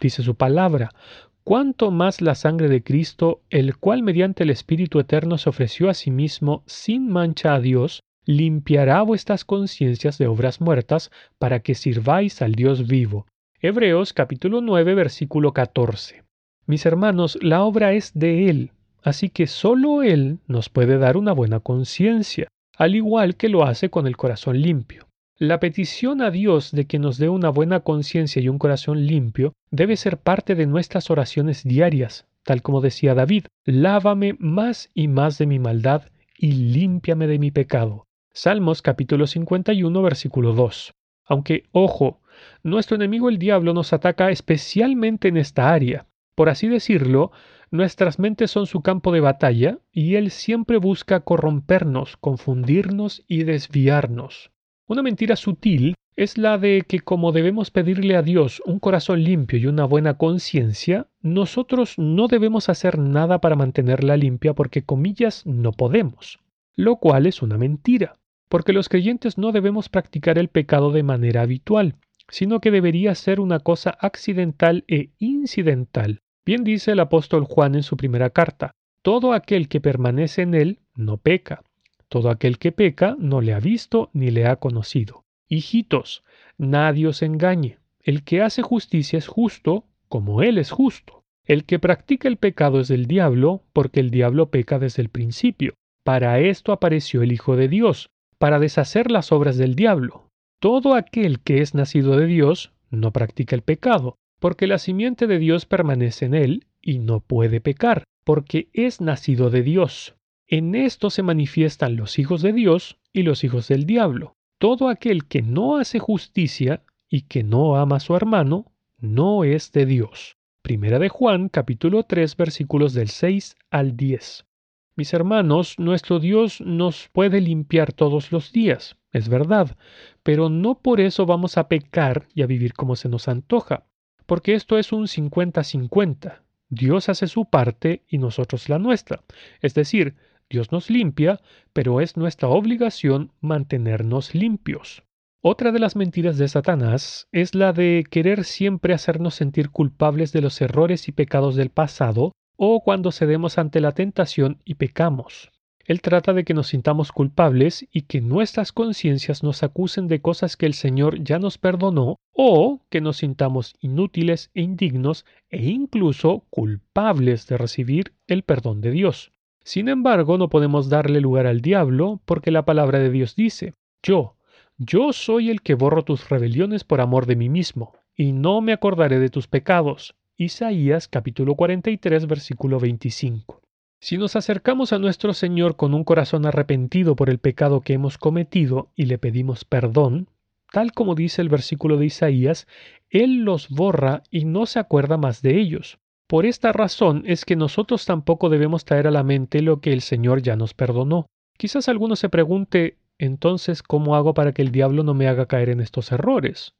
Dice 0.00 0.22
su 0.22 0.36
palabra, 0.36 0.94
cuánto 1.42 1.90
más 1.90 2.20
la 2.20 2.36
sangre 2.36 2.68
de 2.68 2.82
Cristo, 2.82 3.42
el 3.50 3.76
cual 3.76 4.04
mediante 4.04 4.44
el 4.44 4.50
Espíritu 4.50 5.00
Eterno 5.00 5.36
se 5.36 5.48
ofreció 5.48 5.90
a 5.90 5.94
sí 5.94 6.12
mismo 6.12 6.62
sin 6.66 7.08
mancha 7.10 7.54
a 7.54 7.60
Dios, 7.60 8.04
limpiará 8.24 9.02
vuestras 9.02 9.44
conciencias 9.44 10.16
de 10.16 10.28
obras 10.28 10.60
muertas 10.60 11.10
para 11.38 11.58
que 11.58 11.74
sirváis 11.74 12.40
al 12.40 12.52
Dios 12.52 12.86
vivo. 12.86 13.26
Hebreos 13.60 14.12
capítulo 14.12 14.60
9 14.60 14.94
versículo 14.94 15.52
14. 15.52 16.22
Mis 16.66 16.86
hermanos, 16.86 17.36
la 17.42 17.64
obra 17.64 17.94
es 17.94 18.12
de 18.14 18.48
Él, 18.48 18.70
así 19.02 19.28
que 19.28 19.48
sólo 19.48 20.04
Él 20.04 20.38
nos 20.46 20.68
puede 20.68 20.98
dar 20.98 21.16
una 21.16 21.32
buena 21.32 21.58
conciencia, 21.58 22.46
al 22.76 22.94
igual 22.94 23.36
que 23.36 23.48
lo 23.48 23.64
hace 23.64 23.90
con 23.90 24.06
el 24.06 24.16
corazón 24.16 24.60
limpio. 24.60 25.06
La 25.38 25.60
petición 25.60 26.22
a 26.22 26.30
Dios 26.30 26.72
de 26.72 26.86
que 26.86 26.98
nos 26.98 27.18
dé 27.18 27.28
una 27.28 27.50
buena 27.50 27.80
conciencia 27.80 28.40
y 28.40 28.48
un 28.48 28.58
corazón 28.58 29.06
limpio 29.06 29.52
debe 29.70 29.98
ser 29.98 30.16
parte 30.16 30.54
de 30.54 30.64
nuestras 30.64 31.10
oraciones 31.10 31.62
diarias, 31.62 32.26
tal 32.42 32.62
como 32.62 32.80
decía 32.80 33.14
David, 33.14 33.44
lávame 33.66 34.34
más 34.38 34.88
y 34.94 35.08
más 35.08 35.36
de 35.36 35.44
mi 35.44 35.58
maldad 35.58 36.04
y 36.38 36.52
límpiame 36.52 37.26
de 37.26 37.38
mi 37.38 37.50
pecado. 37.50 38.06
Salmos 38.32 38.80
capítulo 38.80 39.26
51 39.26 40.00
versículo 40.00 40.54
2. 40.54 40.94
Aunque, 41.26 41.64
ojo, 41.70 42.22
nuestro 42.62 42.96
enemigo 42.96 43.28
el 43.28 43.36
diablo 43.36 43.74
nos 43.74 43.92
ataca 43.92 44.30
especialmente 44.30 45.28
en 45.28 45.36
esta 45.36 45.70
área. 45.70 46.06
Por 46.34 46.48
así 46.48 46.66
decirlo, 46.66 47.30
nuestras 47.70 48.18
mentes 48.18 48.50
son 48.50 48.66
su 48.66 48.80
campo 48.80 49.12
de 49.12 49.20
batalla 49.20 49.80
y 49.92 50.14
él 50.14 50.30
siempre 50.30 50.78
busca 50.78 51.20
corrompernos, 51.20 52.16
confundirnos 52.16 53.22
y 53.28 53.44
desviarnos. 53.44 54.50
Una 54.88 55.02
mentira 55.02 55.34
sutil 55.34 55.96
es 56.14 56.38
la 56.38 56.58
de 56.58 56.84
que 56.86 57.00
como 57.00 57.32
debemos 57.32 57.72
pedirle 57.72 58.14
a 58.14 58.22
Dios 58.22 58.62
un 58.64 58.78
corazón 58.78 59.24
limpio 59.24 59.58
y 59.58 59.66
una 59.66 59.84
buena 59.84 60.16
conciencia, 60.16 61.08
nosotros 61.20 61.98
no 61.98 62.28
debemos 62.28 62.68
hacer 62.68 62.96
nada 62.96 63.40
para 63.40 63.56
mantenerla 63.56 64.16
limpia 64.16 64.54
porque 64.54 64.84
comillas 64.84 65.44
no 65.44 65.72
podemos, 65.72 66.38
lo 66.76 66.96
cual 66.96 67.26
es 67.26 67.42
una 67.42 67.58
mentira, 67.58 68.14
porque 68.48 68.72
los 68.72 68.88
creyentes 68.88 69.38
no 69.38 69.50
debemos 69.50 69.88
practicar 69.88 70.38
el 70.38 70.48
pecado 70.48 70.92
de 70.92 71.02
manera 71.02 71.42
habitual, 71.42 71.96
sino 72.28 72.60
que 72.60 72.70
debería 72.70 73.14
ser 73.16 73.40
una 73.40 73.58
cosa 73.58 73.90
accidental 74.00 74.84
e 74.86 75.10
incidental. 75.18 76.20
Bien 76.44 76.62
dice 76.62 76.92
el 76.92 77.00
apóstol 77.00 77.44
Juan 77.44 77.74
en 77.74 77.82
su 77.82 77.96
primera 77.96 78.30
carta, 78.30 78.70
todo 79.02 79.32
aquel 79.32 79.68
que 79.68 79.80
permanece 79.80 80.42
en 80.42 80.54
él 80.54 80.78
no 80.94 81.16
peca. 81.16 81.62
Todo 82.08 82.30
aquel 82.30 82.58
que 82.58 82.72
peca 82.72 83.16
no 83.18 83.40
le 83.40 83.52
ha 83.52 83.60
visto 83.60 84.10
ni 84.12 84.30
le 84.30 84.46
ha 84.46 84.56
conocido. 84.56 85.24
Hijitos, 85.48 86.22
nadie 86.58 87.08
os 87.08 87.22
engañe. 87.22 87.78
El 88.00 88.22
que 88.22 88.42
hace 88.42 88.62
justicia 88.62 89.18
es 89.18 89.26
justo, 89.26 89.84
como 90.08 90.42
Él 90.42 90.58
es 90.58 90.70
justo. 90.70 91.24
El 91.44 91.64
que 91.64 91.78
practica 91.78 92.28
el 92.28 92.36
pecado 92.36 92.80
es 92.80 92.88
del 92.88 93.06
diablo, 93.06 93.62
porque 93.72 94.00
el 94.00 94.10
diablo 94.10 94.50
peca 94.50 94.78
desde 94.78 95.02
el 95.02 95.08
principio. 95.08 95.74
Para 96.04 96.40
esto 96.40 96.72
apareció 96.72 97.22
el 97.22 97.32
Hijo 97.32 97.56
de 97.56 97.68
Dios, 97.68 98.10
para 98.38 98.58
deshacer 98.58 99.10
las 99.10 99.32
obras 99.32 99.56
del 99.56 99.74
diablo. 99.74 100.28
Todo 100.60 100.94
aquel 100.94 101.40
que 101.40 101.60
es 101.60 101.74
nacido 101.74 102.16
de 102.16 102.26
Dios 102.26 102.72
no 102.90 103.12
practica 103.12 103.54
el 103.54 103.62
pecado, 103.62 104.16
porque 104.38 104.66
la 104.66 104.78
simiente 104.78 105.26
de 105.26 105.38
Dios 105.38 105.66
permanece 105.66 106.26
en 106.26 106.34
él 106.34 106.66
y 106.80 106.98
no 106.98 107.20
puede 107.20 107.60
pecar, 107.60 108.04
porque 108.24 108.68
es 108.72 109.00
nacido 109.00 109.50
de 109.50 109.62
Dios. 109.62 110.16
En 110.48 110.76
esto 110.76 111.10
se 111.10 111.24
manifiestan 111.24 111.96
los 111.96 112.20
hijos 112.20 112.40
de 112.40 112.52
Dios 112.52 112.98
y 113.12 113.24
los 113.24 113.42
hijos 113.42 113.66
del 113.66 113.84
diablo. 113.84 114.36
Todo 114.58 114.88
aquel 114.88 115.26
que 115.26 115.42
no 115.42 115.76
hace 115.76 115.98
justicia 115.98 116.84
y 117.10 117.22
que 117.22 117.42
no 117.42 117.76
ama 117.76 117.96
a 117.96 118.00
su 118.00 118.14
hermano, 118.14 118.72
no 118.98 119.42
es 119.42 119.72
de 119.72 119.86
Dios. 119.86 120.36
Primera 120.62 121.00
de 121.00 121.08
Juan, 121.08 121.48
capítulo 121.48 122.04
3, 122.04 122.36
versículos 122.36 122.94
del 122.94 123.08
6 123.08 123.56
al 123.70 123.96
10. 123.96 124.46
Mis 124.94 125.12
hermanos, 125.12 125.80
nuestro 125.80 126.20
Dios 126.20 126.60
nos 126.60 127.08
puede 127.08 127.40
limpiar 127.40 127.92
todos 127.92 128.30
los 128.30 128.52
días, 128.52 128.96
es 129.12 129.28
verdad, 129.28 129.76
pero 130.22 130.48
no 130.48 130.78
por 130.78 131.00
eso 131.00 131.26
vamos 131.26 131.58
a 131.58 131.68
pecar 131.68 132.28
y 132.34 132.42
a 132.42 132.46
vivir 132.46 132.72
como 132.72 132.94
se 132.96 133.08
nos 133.08 133.28
antoja, 133.28 133.84
porque 134.26 134.54
esto 134.54 134.78
es 134.78 134.92
un 134.92 135.06
50-50. 135.06 136.40
Dios 136.68 137.08
hace 137.08 137.26
su 137.26 137.44
parte 137.44 138.04
y 138.08 138.18
nosotros 138.18 138.68
la 138.68 138.78
nuestra. 138.78 139.22
Es 139.60 139.74
decir, 139.74 140.16
Dios 140.48 140.72
nos 140.72 140.90
limpia, 140.90 141.40
pero 141.72 142.00
es 142.00 142.16
nuestra 142.16 142.48
obligación 142.48 143.32
mantenernos 143.40 144.34
limpios. 144.34 145.02
Otra 145.42 145.70
de 145.70 145.78
las 145.78 145.96
mentiras 145.96 146.38
de 146.38 146.48
Satanás 146.48 147.28
es 147.30 147.54
la 147.54 147.72
de 147.72 148.04
querer 148.10 148.44
siempre 148.44 148.94
hacernos 148.94 149.34
sentir 149.34 149.70
culpables 149.70 150.32
de 150.32 150.40
los 150.40 150.60
errores 150.60 151.08
y 151.08 151.12
pecados 151.12 151.54
del 151.56 151.70
pasado 151.70 152.32
o 152.56 152.82
cuando 152.82 153.12
cedemos 153.12 153.58
ante 153.58 153.80
la 153.80 153.92
tentación 153.92 154.60
y 154.64 154.74
pecamos. 154.74 155.52
Él 155.84 156.00
trata 156.00 156.32
de 156.32 156.44
que 156.44 156.54
nos 156.54 156.68
sintamos 156.68 157.12
culpables 157.12 157.86
y 157.92 158.02
que 158.02 158.20
nuestras 158.20 158.72
conciencias 158.72 159.44
nos 159.44 159.62
acusen 159.62 160.08
de 160.08 160.20
cosas 160.20 160.56
que 160.56 160.66
el 160.66 160.74
Señor 160.74 161.22
ya 161.22 161.38
nos 161.38 161.58
perdonó 161.58 162.16
o 162.32 162.80
que 162.90 163.00
nos 163.00 163.18
sintamos 163.18 163.76
inútiles 163.80 164.50
e 164.54 164.62
indignos 164.62 165.24
e 165.48 165.66
incluso 165.66 166.44
culpables 166.50 167.46
de 167.46 167.56
recibir 167.56 168.14
el 168.26 168.42
perdón 168.42 168.80
de 168.80 168.90
Dios. 168.90 169.30
Sin 169.66 169.88
embargo, 169.88 170.38
no 170.38 170.48
podemos 170.48 170.88
darle 170.88 171.20
lugar 171.20 171.48
al 171.48 171.60
diablo 171.60 172.20
porque 172.24 172.52
la 172.52 172.64
palabra 172.64 173.00
de 173.00 173.10
Dios 173.10 173.34
dice, 173.34 173.74
yo, 174.00 174.36
yo 174.78 175.12
soy 175.12 175.50
el 175.50 175.60
que 175.60 175.74
borro 175.74 176.04
tus 176.04 176.28
rebeliones 176.28 176.84
por 176.84 177.00
amor 177.00 177.26
de 177.26 177.34
mí 177.34 177.48
mismo, 177.48 177.92
y 178.14 178.30
no 178.30 178.60
me 178.60 178.72
acordaré 178.72 179.18
de 179.18 179.28
tus 179.28 179.48
pecados. 179.48 180.14
Isaías 180.36 181.08
capítulo 181.08 181.56
43 181.56 182.28
versículo 182.28 182.78
25. 182.78 183.60
Si 183.98 184.16
nos 184.18 184.36
acercamos 184.36 184.92
a 184.92 185.00
nuestro 185.00 185.34
Señor 185.34 185.74
con 185.74 185.94
un 185.94 186.04
corazón 186.04 186.46
arrepentido 186.46 187.16
por 187.16 187.28
el 187.28 187.40
pecado 187.40 187.80
que 187.80 187.94
hemos 187.94 188.18
cometido 188.18 188.92
y 188.94 189.06
le 189.06 189.18
pedimos 189.18 189.64
perdón, 189.64 190.28
tal 190.70 190.92
como 190.92 191.16
dice 191.16 191.42
el 191.42 191.48
versículo 191.48 191.96
de 191.96 192.06
Isaías, 192.06 192.68
Él 193.10 193.38
los 193.40 193.68
borra 193.68 194.22
y 194.30 194.44
no 194.44 194.66
se 194.66 194.78
acuerda 194.78 195.16
más 195.16 195.42
de 195.42 195.58
ellos. 195.58 195.98
Por 196.28 196.44
esta 196.44 196.72
razón 196.72 197.22
es 197.26 197.44
que 197.44 197.54
nosotros 197.54 198.04
tampoco 198.04 198.48
debemos 198.48 198.84
traer 198.84 199.06
a 199.06 199.12
la 199.12 199.22
mente 199.22 199.62
lo 199.62 199.80
que 199.80 199.92
el 199.92 200.00
Señor 200.00 200.42
ya 200.42 200.56
nos 200.56 200.74
perdonó. 200.74 201.26
Quizás 201.56 201.88
alguno 201.88 202.16
se 202.16 202.28
pregunte, 202.28 202.98
entonces, 203.18 203.82
¿cómo 203.82 204.16
hago 204.16 204.34
para 204.34 204.52
que 204.52 204.62
el 204.62 204.72
diablo 204.72 205.04
no 205.04 205.14
me 205.14 205.28
haga 205.28 205.46
caer 205.46 205.68
en 205.68 205.80
estos 205.80 206.10
errores? 206.10 206.74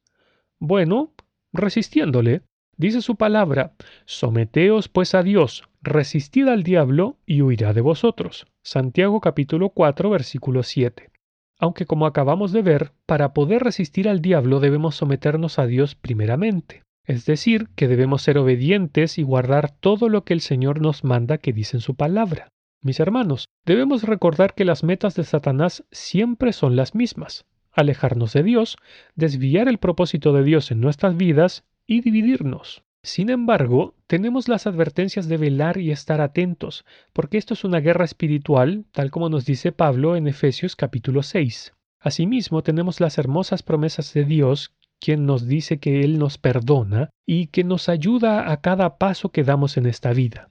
Bueno, 0.59 1.13
resistiéndole. 1.53 2.43
Dice 2.77 3.01
su 3.01 3.17
palabra, 3.17 3.73
someteos 4.05 4.89
pues 4.89 5.15
a 5.15 5.23
Dios, 5.23 5.63
resistid 5.81 6.49
al 6.49 6.63
diablo 6.63 7.17
y 7.25 7.41
huirá 7.41 7.73
de 7.73 7.81
vosotros. 7.81 8.47
Santiago 8.63 9.21
capítulo 9.21 9.71
4 9.71 10.11
versículo 10.11 10.63
7. 10.63 11.11
Aunque 11.59 11.87
como 11.87 12.05
acabamos 12.05 12.53
de 12.53 12.61
ver, 12.61 12.93
para 13.07 13.33
poder 13.33 13.63
resistir 13.63 14.09
al 14.09 14.21
diablo 14.21 14.61
debemos 14.61 14.97
someternos 14.97 15.59
a 15.59 15.67
Dios 15.67 15.95
primeramente. 15.95 16.83
Es 17.07 17.25
decir, 17.25 17.69
que 17.77 17.87
debemos 17.87 18.23
ser 18.23 18.37
obedientes 18.37 19.17
y 19.17 19.23
guardar 19.23 19.71
todo 19.71 20.09
lo 20.09 20.25
que 20.25 20.35
el 20.35 20.41
Señor 20.41 20.81
nos 20.81 21.05
manda 21.05 21.39
que 21.39 21.53
dice 21.53 21.77
en 21.77 21.81
su 21.81 21.95
palabra. 21.95 22.49
Mis 22.83 22.99
hermanos, 22.99 23.49
debemos 23.65 24.03
recordar 24.03 24.55
que 24.55 24.65
las 24.65 24.83
metas 24.83 25.15
de 25.15 25.23
Satanás 25.23 25.85
siempre 25.93 26.53
son 26.53 26.75
las 26.75 26.95
mismas. 26.95 27.47
Alejarnos 27.73 28.33
de 28.33 28.43
Dios, 28.43 28.77
desviar 29.15 29.69
el 29.69 29.79
propósito 29.79 30.33
de 30.33 30.43
Dios 30.43 30.71
en 30.73 30.81
nuestras 30.81 31.17
vidas 31.17 31.65
y 31.87 32.01
dividirnos. 32.01 32.83
Sin 33.05 33.31
embargo, 33.31 33.95
tenemos 34.09 34.49
las 34.49 34.67
advertencias 34.67 35.29
de 35.29 35.37
velar 35.37 35.79
y 35.79 35.93
estar 35.93 36.21
atentos, 36.21 36.85
porque 37.13 37.39
esto 37.39 37.55
es 37.55 37.63
una 37.63 37.79
guerra 37.79 38.05
espiritual, 38.05 38.85
tal 38.91 39.13
como 39.13 39.29
nos 39.29 39.47
dice 39.47 39.71
Pablo 39.71 40.17
en 40.17 40.27
Efesios 40.27 40.75
capítulo 40.75 41.23
6. 41.23 41.73
Asimismo, 42.01 42.63
tenemos 42.63 43.01
las 43.01 43.17
hermosas 43.19 43.63
promesas 43.63 44.13
de 44.13 44.25
Dios 44.25 44.73
quien 45.01 45.27
nos 45.27 45.47
dice 45.47 45.79
que 45.79 46.01
Él 46.03 46.19
nos 46.19 46.39
perdona 46.39 47.11
y 47.27 47.49
que 47.49 47.65
nos 47.65 47.89
ayuda 47.89 48.51
a 48.51 48.61
cada 48.61 48.99
paso 48.99 49.31
que 49.31 49.45
damos 49.45 49.77
en 49.77 49.87
esta 49.87 50.13
vida. 50.13 50.51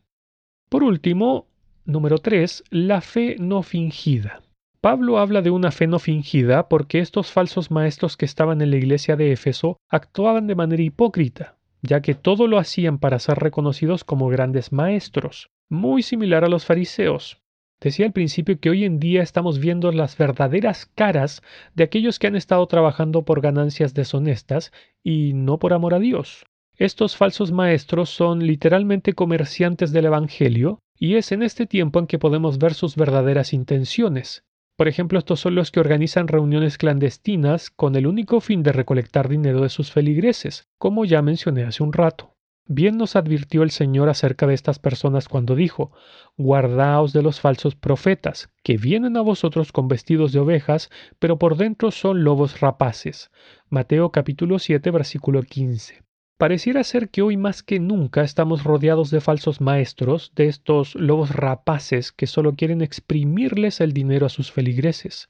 Por 0.70 0.84
último, 0.84 1.48
número 1.86 2.18
3, 2.18 2.64
la 2.70 3.02
fe 3.02 3.38
no 3.40 3.64
fingida. 3.64 4.42
Pablo 4.82 5.18
habla 5.18 5.42
de 5.42 5.50
una 5.50 5.72
fe 5.72 5.88
no 5.88 5.98
fingida 5.98 6.70
porque 6.70 7.00
estos 7.00 7.32
falsos 7.32 7.72
maestros 7.72 8.18
que 8.18 8.26
estaban 8.26 8.62
en 8.62 8.72
la 8.72 8.78
iglesia 8.78 9.16
de 9.16 9.32
Éfeso 9.32 9.78
actuaban 9.90 10.48
de 10.48 10.56
manera 10.56 10.84
hipócrita, 10.84 11.58
ya 11.82 12.02
que 12.02 12.14
todo 12.14 12.48
lo 12.48 12.60
hacían 12.60 13.00
para 13.00 13.20
ser 13.20 13.40
reconocidos 13.40 14.04
como 14.04 14.28
grandes 14.28 14.72
maestros, 14.72 15.50
muy 15.70 16.04
similar 16.04 16.44
a 16.44 16.50
los 16.50 16.66
fariseos. 16.66 17.42
Decía 17.86 18.08
al 18.08 18.14
principio 18.14 18.60
que 18.60 18.72
hoy 18.72 18.84
en 18.84 19.00
día 19.00 19.22
estamos 19.22 19.60
viendo 19.60 19.92
las 19.92 20.18
verdaderas 20.18 20.88
caras 20.96 21.44
de 21.76 21.84
aquellos 21.84 22.18
que 22.18 22.26
han 22.26 22.36
estado 22.36 22.66
trabajando 22.66 23.26
por 23.26 23.42
ganancias 23.42 23.94
deshonestas 23.94 24.72
y 25.04 25.34
no 25.36 25.60
por 25.60 25.72
amor 25.72 25.94
a 25.94 26.00
Dios. 26.00 26.46
Estos 26.78 27.16
falsos 27.16 27.52
maestros 27.52 28.10
son 28.10 28.48
literalmente 28.48 29.14
comerciantes 29.14 29.92
del 29.92 30.06
Evangelio 30.06 30.80
y 30.98 31.14
es 31.14 31.32
en 31.32 31.44
este 31.44 31.68
tiempo 31.68 32.00
en 32.00 32.08
que 32.08 32.18
podemos 32.18 32.58
ver 32.58 32.74
sus 32.74 32.96
verdaderas 32.96 33.54
intenciones. 33.54 34.44
Por 34.76 34.88
ejemplo, 34.88 35.20
estos 35.20 35.40
son 35.40 35.54
los 35.54 35.70
que 35.70 35.80
organizan 35.80 36.28
reuniones 36.28 36.80
clandestinas 36.80 37.70
con 37.70 37.96
el 37.96 38.08
único 38.08 38.42
fin 38.42 38.64
de 38.64 38.72
recolectar 38.72 39.30
dinero 39.30 39.62
de 39.62 39.70
sus 39.70 39.92
feligreses, 39.92 40.64
como 40.80 41.06
ya 41.06 41.22
mencioné 41.22 41.66
hace 41.66 41.84
un 41.84 41.94
rato. 41.94 42.35
Bien 42.68 42.98
nos 42.98 43.16
advirtió 43.16 43.62
el 43.62 43.70
Señor 43.70 44.10
acerca 44.10 44.48
de 44.48 44.56
estas 44.56 44.80
personas 44.80 45.28
cuando 45.28 45.56
dijo, 45.56 45.92
Guardaos 46.36 47.14
de 47.14 47.22
los 47.22 47.40
falsos 47.40 47.76
profetas, 47.76 48.50
que 48.64 48.78
vienen 48.78 49.18
a 49.18 49.22
vosotros 49.22 49.72
con 49.72 49.88
vestidos 49.88 50.32
de 50.32 50.40
ovejas, 50.40 50.90
pero 51.20 51.38
por 51.38 51.58
dentro 51.58 51.92
son 51.92 52.24
lobos 52.24 52.62
rapaces. 52.62 53.30
Mateo 53.70 54.12
capítulo 54.12 54.58
7 54.58 54.90
versículo 54.90 55.44
15. 55.44 56.02
Pareciera 56.38 56.84
ser 56.84 57.10
que 57.10 57.22
hoy 57.22 57.38
más 57.38 57.62
que 57.62 57.80
nunca 57.80 58.24
estamos 58.24 58.64
rodeados 58.64 59.12
de 59.12 59.22
falsos 59.22 59.62
maestros, 59.62 60.34
de 60.36 60.48
estos 60.48 60.96
lobos 60.96 61.30
rapaces 61.30 62.12
que 62.12 62.26
solo 62.26 62.56
quieren 62.56 62.82
exprimirles 62.82 63.80
el 63.80 63.94
dinero 63.94 64.26
a 64.26 64.30
sus 64.30 64.52
feligreses. 64.52 65.30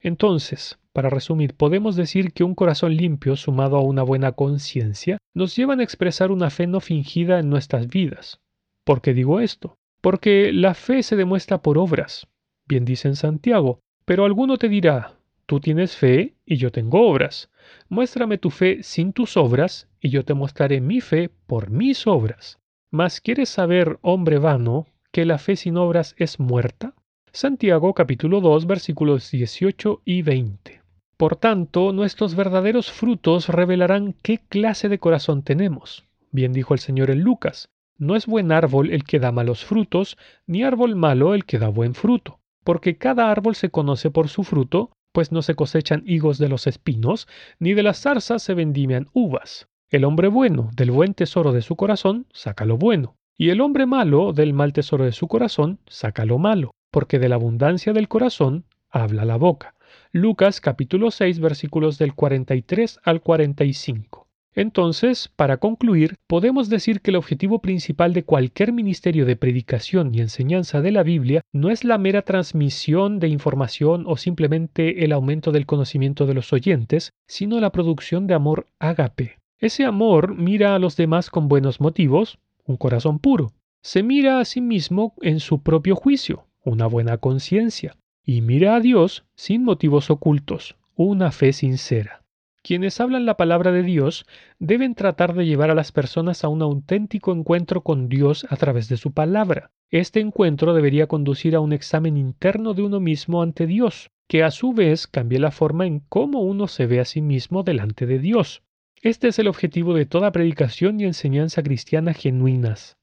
Entonces, 0.00 0.78
para 0.94 1.10
resumir, 1.10 1.54
podemos 1.54 1.96
decir 1.96 2.32
que 2.32 2.44
un 2.44 2.54
corazón 2.54 2.96
limpio 2.96 3.34
sumado 3.34 3.76
a 3.76 3.82
una 3.82 4.04
buena 4.04 4.30
conciencia 4.30 5.18
nos 5.34 5.56
llevan 5.56 5.80
a 5.80 5.82
expresar 5.82 6.30
una 6.30 6.50
fe 6.50 6.68
no 6.68 6.78
fingida 6.78 7.40
en 7.40 7.50
nuestras 7.50 7.88
vidas. 7.88 8.40
¿Por 8.84 9.02
qué 9.02 9.12
digo 9.12 9.40
esto? 9.40 9.74
Porque 10.00 10.52
la 10.52 10.72
fe 10.74 11.02
se 11.02 11.16
demuestra 11.16 11.60
por 11.62 11.78
obras. 11.78 12.28
Bien 12.68 12.84
dice 12.84 13.08
en 13.08 13.16
Santiago, 13.16 13.80
pero 14.04 14.24
alguno 14.24 14.56
te 14.56 14.68
dirá, 14.68 15.14
tú 15.46 15.58
tienes 15.58 15.96
fe 15.96 16.36
y 16.46 16.58
yo 16.58 16.70
tengo 16.70 17.10
obras. 17.10 17.50
Muéstrame 17.88 18.38
tu 18.38 18.50
fe 18.50 18.84
sin 18.84 19.12
tus 19.12 19.36
obras 19.36 19.88
y 20.00 20.10
yo 20.10 20.24
te 20.24 20.34
mostraré 20.34 20.80
mi 20.80 21.00
fe 21.00 21.28
por 21.48 21.70
mis 21.70 22.06
obras. 22.06 22.60
Mas 22.92 23.20
¿quieres 23.20 23.48
saber, 23.48 23.98
hombre 24.00 24.38
vano, 24.38 24.86
que 25.10 25.24
la 25.24 25.38
fe 25.38 25.56
sin 25.56 25.76
obras 25.76 26.14
es 26.18 26.38
muerta? 26.38 26.94
Santiago 27.32 27.94
capítulo 27.94 28.40
2 28.40 28.68
versículos 28.68 29.32
18 29.32 30.02
y 30.04 30.22
20. 30.22 30.83
Por 31.16 31.36
tanto, 31.36 31.92
nuestros 31.92 32.34
verdaderos 32.34 32.90
frutos 32.90 33.48
revelarán 33.48 34.14
qué 34.22 34.38
clase 34.48 34.88
de 34.88 34.98
corazón 34.98 35.42
tenemos. 35.42 36.04
Bien 36.32 36.52
dijo 36.52 36.74
el 36.74 36.80
Señor 36.80 37.10
en 37.10 37.20
Lucas, 37.20 37.68
no 37.96 38.16
es 38.16 38.26
buen 38.26 38.50
árbol 38.50 38.90
el 38.90 39.04
que 39.04 39.20
da 39.20 39.30
malos 39.30 39.64
frutos, 39.64 40.18
ni 40.46 40.64
árbol 40.64 40.96
malo 40.96 41.34
el 41.34 41.44
que 41.44 41.60
da 41.60 41.68
buen 41.68 41.94
fruto, 41.94 42.40
porque 42.64 42.98
cada 42.98 43.30
árbol 43.30 43.54
se 43.54 43.70
conoce 43.70 44.10
por 44.10 44.28
su 44.28 44.42
fruto, 44.42 44.90
pues 45.12 45.30
no 45.30 45.42
se 45.42 45.54
cosechan 45.54 46.02
higos 46.04 46.38
de 46.38 46.48
los 46.48 46.66
espinos, 46.66 47.28
ni 47.60 47.72
de 47.74 47.84
las 47.84 48.00
zarzas 48.00 48.42
se 48.42 48.54
vendimian 48.54 49.08
uvas. 49.12 49.68
El 49.90 50.04
hombre 50.04 50.26
bueno 50.26 50.70
del 50.74 50.90
buen 50.90 51.14
tesoro 51.14 51.52
de 51.52 51.62
su 51.62 51.76
corazón 51.76 52.26
saca 52.32 52.64
lo 52.64 52.76
bueno, 52.76 53.14
y 53.38 53.50
el 53.50 53.60
hombre 53.60 53.86
malo 53.86 54.32
del 54.32 54.52
mal 54.52 54.72
tesoro 54.72 55.04
de 55.04 55.12
su 55.12 55.28
corazón 55.28 55.78
saca 55.86 56.24
lo 56.24 56.38
malo, 56.38 56.72
porque 56.90 57.20
de 57.20 57.28
la 57.28 57.36
abundancia 57.36 57.92
del 57.92 58.08
corazón 58.08 58.64
habla 58.90 59.24
la 59.24 59.36
boca. 59.36 59.74
Lucas 60.16 60.60
capítulo 60.60 61.10
6 61.10 61.40
versículos 61.40 61.98
del 61.98 62.14
43 62.14 63.00
al 63.02 63.20
45. 63.20 64.28
Entonces, 64.54 65.28
para 65.34 65.56
concluir, 65.56 66.14
podemos 66.28 66.68
decir 66.68 67.00
que 67.00 67.10
el 67.10 67.16
objetivo 67.16 67.60
principal 67.60 68.12
de 68.12 68.22
cualquier 68.22 68.72
ministerio 68.72 69.26
de 69.26 69.34
predicación 69.34 70.14
y 70.14 70.20
enseñanza 70.20 70.80
de 70.82 70.92
la 70.92 71.02
Biblia 71.02 71.40
no 71.52 71.68
es 71.68 71.82
la 71.82 71.98
mera 71.98 72.22
transmisión 72.22 73.18
de 73.18 73.26
información 73.26 74.04
o 74.06 74.16
simplemente 74.16 75.04
el 75.04 75.10
aumento 75.10 75.50
del 75.50 75.66
conocimiento 75.66 76.26
de 76.26 76.34
los 76.34 76.52
oyentes, 76.52 77.10
sino 77.26 77.58
la 77.58 77.72
producción 77.72 78.28
de 78.28 78.34
amor 78.34 78.68
ágape. 78.78 79.40
Ese 79.58 79.84
amor 79.84 80.36
mira 80.36 80.76
a 80.76 80.78
los 80.78 80.96
demás 80.96 81.28
con 81.28 81.48
buenos 81.48 81.80
motivos, 81.80 82.38
un 82.64 82.76
corazón 82.76 83.18
puro. 83.18 83.50
Se 83.82 84.04
mira 84.04 84.38
a 84.38 84.44
sí 84.44 84.60
mismo 84.60 85.16
en 85.22 85.40
su 85.40 85.64
propio 85.64 85.96
juicio, 85.96 86.46
una 86.62 86.86
buena 86.86 87.18
conciencia, 87.18 87.96
y 88.24 88.40
mira 88.40 88.76
a 88.76 88.80
Dios 88.80 89.24
sin 89.34 89.64
motivos 89.64 90.10
ocultos, 90.10 90.76
una 90.96 91.30
fe 91.30 91.52
sincera. 91.52 92.22
Quienes 92.62 92.98
hablan 92.98 93.26
la 93.26 93.36
palabra 93.36 93.72
de 93.72 93.82
Dios 93.82 94.24
deben 94.58 94.94
tratar 94.94 95.34
de 95.34 95.44
llevar 95.44 95.70
a 95.70 95.74
las 95.74 95.92
personas 95.92 96.44
a 96.44 96.48
un 96.48 96.62
auténtico 96.62 97.32
encuentro 97.32 97.82
con 97.82 98.08
Dios 98.08 98.46
a 98.48 98.56
través 98.56 98.88
de 98.88 98.96
su 98.96 99.12
palabra. 99.12 99.70
Este 99.90 100.20
encuentro 100.20 100.72
debería 100.72 101.06
conducir 101.06 101.54
a 101.54 101.60
un 101.60 101.74
examen 101.74 102.16
interno 102.16 102.72
de 102.72 102.82
uno 102.82 103.00
mismo 103.00 103.42
ante 103.42 103.66
Dios, 103.66 104.10
que 104.26 104.42
a 104.42 104.50
su 104.50 104.72
vez 104.72 105.06
cambie 105.06 105.38
la 105.38 105.50
forma 105.50 105.84
en 105.84 106.00
cómo 106.00 106.40
uno 106.40 106.66
se 106.66 106.86
ve 106.86 107.00
a 107.00 107.04
sí 107.04 107.20
mismo 107.20 107.64
delante 107.64 108.06
de 108.06 108.18
Dios. 108.18 108.62
Este 109.02 109.28
es 109.28 109.38
el 109.38 109.48
objetivo 109.48 109.92
de 109.92 110.06
toda 110.06 110.32
predicación 110.32 110.98
y 110.98 111.04
enseñanza 111.04 111.62
cristiana 111.62 112.14
genuinas. 112.14 112.96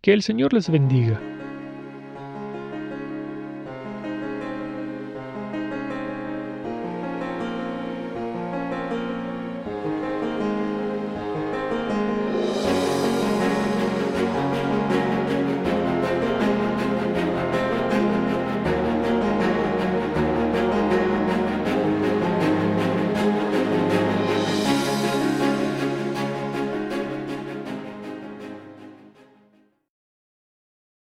Que 0.00 0.12
el 0.12 0.22
Señor 0.22 0.52
les 0.52 0.70
bendiga. 0.70 1.20